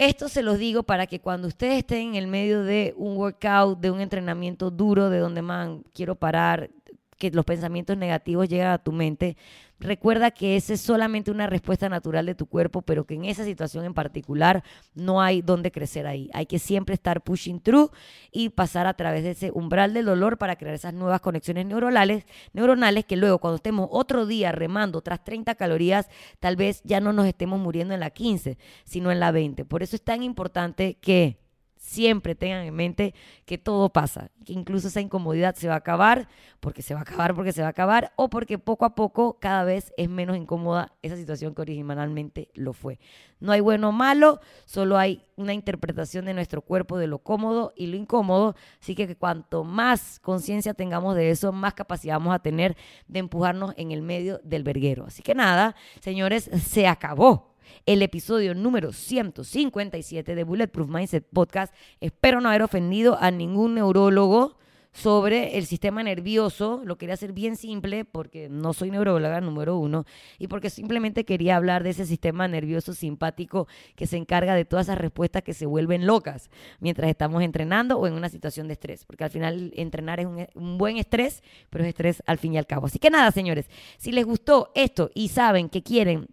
esto 0.00 0.30
se 0.30 0.42
los 0.42 0.58
digo 0.58 0.82
para 0.82 1.06
que 1.06 1.20
cuando 1.20 1.46
ustedes 1.46 1.76
estén 1.78 2.08
en 2.08 2.14
el 2.14 2.26
medio 2.26 2.62
de 2.64 2.94
un 2.96 3.18
workout, 3.18 3.78
de 3.80 3.90
un 3.90 4.00
entrenamiento 4.00 4.70
duro, 4.70 5.10
de 5.10 5.18
donde, 5.18 5.42
man, 5.42 5.84
quiero 5.92 6.14
parar, 6.14 6.70
que 7.18 7.30
los 7.30 7.44
pensamientos 7.44 7.98
negativos 7.98 8.48
llegan 8.48 8.72
a 8.72 8.78
tu 8.78 8.92
mente, 8.92 9.36
recuerda 9.80 10.30
que 10.30 10.56
esa 10.56 10.74
es 10.74 10.80
solamente 10.80 11.30
una 11.30 11.46
respuesta 11.46 11.88
natural 11.88 12.26
de 12.26 12.34
tu 12.34 12.46
cuerpo, 12.46 12.82
pero 12.82 13.04
que 13.04 13.14
en 13.14 13.24
esa 13.24 13.44
situación 13.44 13.84
en 13.84 13.94
particular 13.94 14.62
no 14.94 15.20
hay 15.20 15.42
donde 15.42 15.72
crecer 15.72 16.06
ahí. 16.06 16.30
Hay 16.32 16.46
que 16.46 16.58
siempre 16.58 16.94
estar 16.94 17.22
pushing 17.22 17.60
through 17.60 17.90
y 18.30 18.50
pasar 18.50 18.86
a 18.86 18.94
través 18.94 19.24
de 19.24 19.30
ese 19.30 19.50
umbral 19.50 19.94
del 19.94 20.04
dolor 20.04 20.38
para 20.38 20.56
crear 20.56 20.74
esas 20.74 20.94
nuevas 20.94 21.20
conexiones 21.20 21.66
neuronales, 21.66 22.24
neuronales 22.52 23.06
que 23.06 23.16
luego 23.16 23.38
cuando 23.38 23.56
estemos 23.56 23.88
otro 23.90 24.26
día 24.26 24.52
remando 24.52 25.00
tras 25.00 25.24
30 25.24 25.54
calorías, 25.54 26.08
tal 26.38 26.56
vez 26.56 26.82
ya 26.84 27.00
no 27.00 27.12
nos 27.12 27.26
estemos 27.26 27.58
muriendo 27.58 27.94
en 27.94 28.00
la 28.00 28.10
15, 28.10 28.58
sino 28.84 29.10
en 29.10 29.18
la 29.18 29.32
20. 29.32 29.64
Por 29.64 29.82
eso 29.82 29.96
es 29.96 30.02
tan 30.02 30.22
importante 30.22 30.98
que 31.00 31.38
siempre 31.80 32.34
tengan 32.34 32.66
en 32.66 32.74
mente 32.74 33.14
que 33.46 33.56
todo 33.56 33.88
pasa, 33.88 34.30
que 34.44 34.52
incluso 34.52 34.88
esa 34.88 35.00
incomodidad 35.00 35.54
se 35.54 35.66
va 35.66 35.74
a 35.74 35.78
acabar, 35.78 36.28
porque 36.60 36.82
se 36.82 36.92
va 36.92 37.00
a 37.00 37.02
acabar, 37.04 37.34
porque 37.34 37.52
se 37.52 37.62
va 37.62 37.68
a 37.68 37.70
acabar, 37.70 38.12
o 38.16 38.28
porque 38.28 38.58
poco 38.58 38.84
a 38.84 38.94
poco 38.94 39.38
cada 39.40 39.64
vez 39.64 39.92
es 39.96 40.08
menos 40.10 40.36
incómoda 40.36 40.92
esa 41.00 41.16
situación 41.16 41.54
que 41.54 41.62
originalmente 41.62 42.50
lo 42.54 42.74
fue. 42.74 43.00
No 43.40 43.50
hay 43.52 43.60
bueno 43.60 43.88
o 43.88 43.92
malo, 43.92 44.40
solo 44.66 44.98
hay 44.98 45.24
una 45.36 45.54
interpretación 45.54 46.26
de 46.26 46.34
nuestro 46.34 46.60
cuerpo 46.60 46.98
de 46.98 47.06
lo 47.06 47.20
cómodo 47.20 47.72
y 47.74 47.86
lo 47.86 47.96
incómodo, 47.96 48.54
así 48.80 48.94
que 48.94 49.16
cuanto 49.16 49.64
más 49.64 50.20
conciencia 50.20 50.74
tengamos 50.74 51.16
de 51.16 51.30
eso, 51.30 51.50
más 51.50 51.72
capacidad 51.72 52.16
vamos 52.16 52.34
a 52.34 52.40
tener 52.40 52.76
de 53.08 53.20
empujarnos 53.20 53.72
en 53.78 53.90
el 53.90 54.02
medio 54.02 54.38
del 54.44 54.64
verguero. 54.64 55.06
Así 55.06 55.22
que 55.22 55.34
nada, 55.34 55.74
señores, 56.00 56.50
se 56.62 56.86
acabó 56.86 57.50
el 57.86 58.02
episodio 58.02 58.54
número 58.54 58.92
157 58.92 60.34
de 60.34 60.44
Bulletproof 60.44 60.88
Mindset 60.88 61.26
Podcast. 61.32 61.74
Espero 62.00 62.40
no 62.40 62.48
haber 62.48 62.62
ofendido 62.62 63.18
a 63.20 63.30
ningún 63.30 63.74
neurólogo 63.74 64.60
sobre 64.92 65.56
el 65.56 65.66
sistema 65.66 66.02
nervioso. 66.02 66.82
Lo 66.84 66.96
quería 66.96 67.14
hacer 67.14 67.32
bien 67.32 67.56
simple 67.56 68.04
porque 68.04 68.48
no 68.48 68.72
soy 68.72 68.90
neuróloga 68.90 69.40
número 69.40 69.76
uno 69.78 70.04
y 70.38 70.48
porque 70.48 70.70
simplemente 70.70 71.24
quería 71.24 71.56
hablar 71.56 71.82
de 71.84 71.90
ese 71.90 72.06
sistema 72.06 72.48
nervioso 72.48 72.92
simpático 72.92 73.68
que 73.94 74.06
se 74.06 74.16
encarga 74.16 74.54
de 74.54 74.64
todas 74.64 74.86
esas 74.86 74.98
respuestas 74.98 75.42
que 75.42 75.54
se 75.54 75.66
vuelven 75.66 76.06
locas 76.06 76.50
mientras 76.80 77.08
estamos 77.10 77.42
entrenando 77.42 77.98
o 77.98 78.06
en 78.06 78.14
una 78.14 78.28
situación 78.28 78.66
de 78.66 78.74
estrés. 78.74 79.04
Porque 79.04 79.24
al 79.24 79.30
final 79.30 79.72
entrenar 79.76 80.20
es 80.20 80.26
un, 80.26 80.46
un 80.54 80.78
buen 80.78 80.96
estrés, 80.96 81.42
pero 81.70 81.84
es 81.84 81.88
estrés 81.88 82.22
al 82.26 82.38
fin 82.38 82.54
y 82.54 82.58
al 82.58 82.66
cabo. 82.66 82.86
Así 82.86 82.98
que 82.98 83.10
nada, 83.10 83.30
señores, 83.30 83.68
si 83.98 84.12
les 84.12 84.24
gustó 84.24 84.70
esto 84.74 85.10
y 85.14 85.28
saben 85.28 85.68
que 85.68 85.82
quieren 85.82 86.28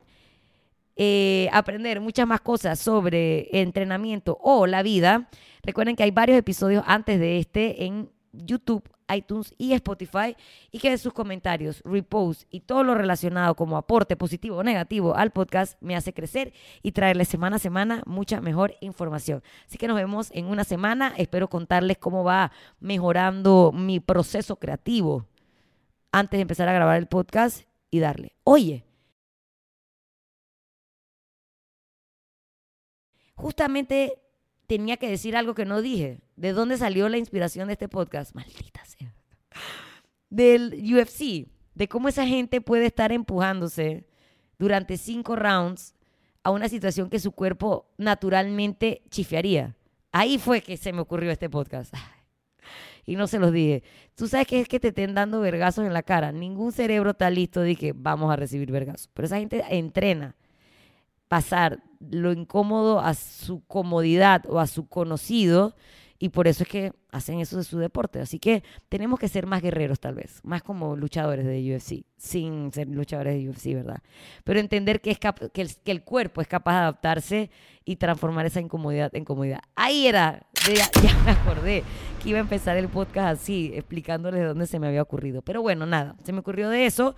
eh, 0.98 1.50
aprender 1.54 2.02
muchas 2.02 2.28
más 2.28 2.42
cosas 2.42 2.80
sobre 2.80 3.48
entrenamiento 3.52 4.38
o 4.42 4.68
la 4.68 4.84
vida, 4.84 5.30
recuerden 5.64 5.96
que 5.96 6.04
hay 6.04 6.12
varios 6.12 6.38
episodios 6.38 6.84
antes 6.88 7.20
de 7.20 7.40
este 7.40 7.86
en 7.86 8.10
YouTube 8.34 8.84
iTunes 9.14 9.54
y 9.58 9.74
Spotify 9.74 10.36
y 10.72 10.80
que 10.80 10.90
de 10.90 10.98
sus 10.98 11.14
comentarios, 11.14 11.82
reposts 11.86 12.48
y 12.50 12.62
todo 12.62 12.84
lo 12.84 12.96
relacionado 12.96 13.56
como 13.56 13.78
aporte 13.78 14.16
positivo 14.16 14.58
o 14.58 14.64
negativo 14.64 15.16
al 15.16 15.32
podcast 15.32 15.82
me 15.82 15.96
hace 15.96 16.14
crecer 16.14 16.54
y 16.82 16.92
traerle 16.92 17.26
semana 17.26 17.58
a 17.58 17.60
semana 17.60 18.04
mucha 18.06 18.42
mejor 18.42 18.76
información. 18.82 19.44
Así 19.68 19.78
que 19.78 19.88
nos 19.88 19.98
vemos 19.98 20.30
en 20.34 20.46
una 20.46 20.64
semana. 20.64 21.14
Espero 21.18 21.48
contarles 21.50 21.98
cómo 21.98 22.24
va 22.24 22.52
mejorando 22.80 23.72
mi 23.74 24.00
proceso 24.00 24.58
creativo 24.58 25.26
antes 26.12 26.38
de 26.38 26.42
empezar 26.42 26.68
a 26.68 26.74
grabar 26.74 26.98
el 26.98 27.08
podcast 27.08 27.64
y 27.90 28.00
darle. 28.00 28.36
Oye, 28.44 28.87
justamente 33.38 34.20
tenía 34.66 34.98
que 34.98 35.10
decir 35.10 35.38
algo 35.38 35.56
que 35.56 35.66
no 35.66 35.82
dije. 35.82 36.20
¿De 36.36 36.52
dónde 36.52 36.78
salió 36.78 37.08
la 37.08 37.18
inspiración 37.18 37.68
de 37.68 37.74
este 37.74 37.88
podcast? 37.88 38.36
Maldita 38.36 38.84
sea. 38.84 39.14
Del 40.30 40.74
UFC, 40.94 41.48
de 41.74 41.88
cómo 41.88 42.10
esa 42.10 42.28
gente 42.28 42.60
puede 42.60 42.88
estar 42.88 43.14
empujándose 43.14 44.06
durante 44.60 44.98
cinco 44.98 45.36
rounds 45.36 45.96
a 46.44 46.52
una 46.52 46.68
situación 46.68 47.10
que 47.10 47.20
su 47.20 47.32
cuerpo 47.32 47.90
naturalmente 47.98 49.04
chifearía. 49.10 49.76
Ahí 50.12 50.38
fue 50.38 50.62
que 50.62 50.76
se 50.76 50.92
me 50.92 51.02
ocurrió 51.02 51.32
este 51.32 51.50
podcast. 51.50 51.94
Y 53.06 53.16
no 53.16 53.28
se 53.28 53.40
los 53.40 53.54
dije. 53.54 53.84
Tú 54.16 54.28
sabes 54.28 54.48
que 54.48 54.60
es 54.60 54.68
que 54.68 54.82
te 54.82 54.90
estén 54.90 55.14
dando 55.14 55.40
vergazos 55.40 55.86
en 55.86 55.94
la 55.94 56.04
cara. 56.04 56.34
Ningún 56.34 56.74
cerebro 56.74 57.12
está 57.12 57.30
listo 57.30 57.62
de 57.62 57.78
que 57.78 57.94
vamos 57.94 58.30
a 58.30 58.36
recibir 58.36 58.70
vergazos. 58.70 59.10
Pero 59.14 59.28
esa 59.28 59.38
gente 59.38 59.64
entrena 59.70 60.36
pasar 61.28 61.84
lo 62.00 62.32
incómodo 62.32 63.00
a 63.00 63.14
su 63.14 63.62
comodidad 63.66 64.44
o 64.48 64.60
a 64.60 64.68
su 64.68 64.88
conocido 64.88 65.76
y 66.20 66.30
por 66.30 66.48
eso 66.48 66.64
es 66.64 66.70
que 66.70 66.94
hacen 67.12 67.40
eso 67.40 67.58
de 67.58 67.64
su 67.64 67.78
deporte. 67.78 68.20
Así 68.20 68.40
que 68.40 68.64
tenemos 68.90 69.20
que 69.20 69.28
ser 69.28 69.46
más 69.46 69.62
guerreros 69.62 70.00
tal 70.00 70.16
vez, 70.16 70.40
más 70.44 70.64
como 70.64 70.96
luchadores 70.96 71.46
de 71.46 71.76
UFC, 71.76 72.06
sin 72.18 72.72
ser 72.74 72.88
luchadores 72.88 73.36
de 73.36 73.50
UFC, 73.50 73.76
¿verdad? 73.76 74.02
Pero 74.44 74.60
entender 74.60 75.00
que, 75.00 75.12
es 75.12 75.20
que, 75.20 75.62
el, 75.62 75.76
que 75.76 75.92
el 75.92 76.04
cuerpo 76.04 76.42
es 76.42 76.48
capaz 76.48 76.74
de 76.74 76.80
adaptarse 76.80 77.52
y 77.86 77.98
transformar 77.98 78.46
esa 78.48 78.60
incomodidad 78.60 79.16
en 79.16 79.26
comodidad. 79.26 79.60
Ahí 79.76 80.08
era, 80.08 80.48
ya, 80.66 80.90
ya, 81.04 81.18
me 81.24 81.32
acordé 81.32 81.84
que 82.22 82.30
iba 82.30 82.40
a 82.40 82.42
empezar 82.42 82.78
el 82.78 82.90
podcast 82.90 83.42
así, 83.42 83.72
explicándoles 83.76 84.40
de 84.42 84.48
dónde 84.48 84.66
se 84.66 84.80
me 84.80 84.88
había 84.88 85.04
ocurrido. 85.04 85.44
Pero 85.44 85.62
bueno, 85.62 85.86
nada, 85.86 86.16
se 86.24 86.34
me 86.34 86.40
ocurrió 86.40 86.70
de 86.70 86.88
eso. 86.88 87.16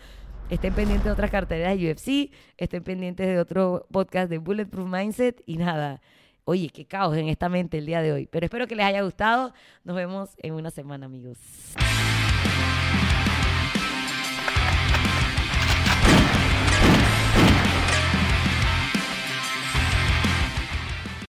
Estén 0.49 0.73
pendientes 0.73 1.05
de 1.05 1.11
otras 1.11 1.29
carteras 1.29 1.77
de 1.77 1.91
UFC, 1.91 2.31
estén 2.57 2.83
pendientes 2.83 3.27
de 3.27 3.39
otro 3.39 3.85
podcast 3.91 4.31
de 4.31 4.39
Bulletproof 4.39 4.89
Mindset 4.89 5.43
y 5.45 5.57
nada. 5.57 6.01
Oye, 6.43 6.69
qué 6.69 6.85
caos 6.85 7.15
en 7.15 7.29
esta 7.29 7.49
mente 7.49 7.77
el 7.77 7.85
día 7.85 8.01
de 8.01 8.11
hoy. 8.11 8.25
Pero 8.25 8.45
espero 8.45 8.65
que 8.65 8.75
les 8.75 8.87
haya 8.87 9.03
gustado. 9.03 9.53
Nos 9.83 9.95
vemos 9.95 10.31
en 10.37 10.55
una 10.55 10.71
semana, 10.71 11.05
amigos. 11.05 11.37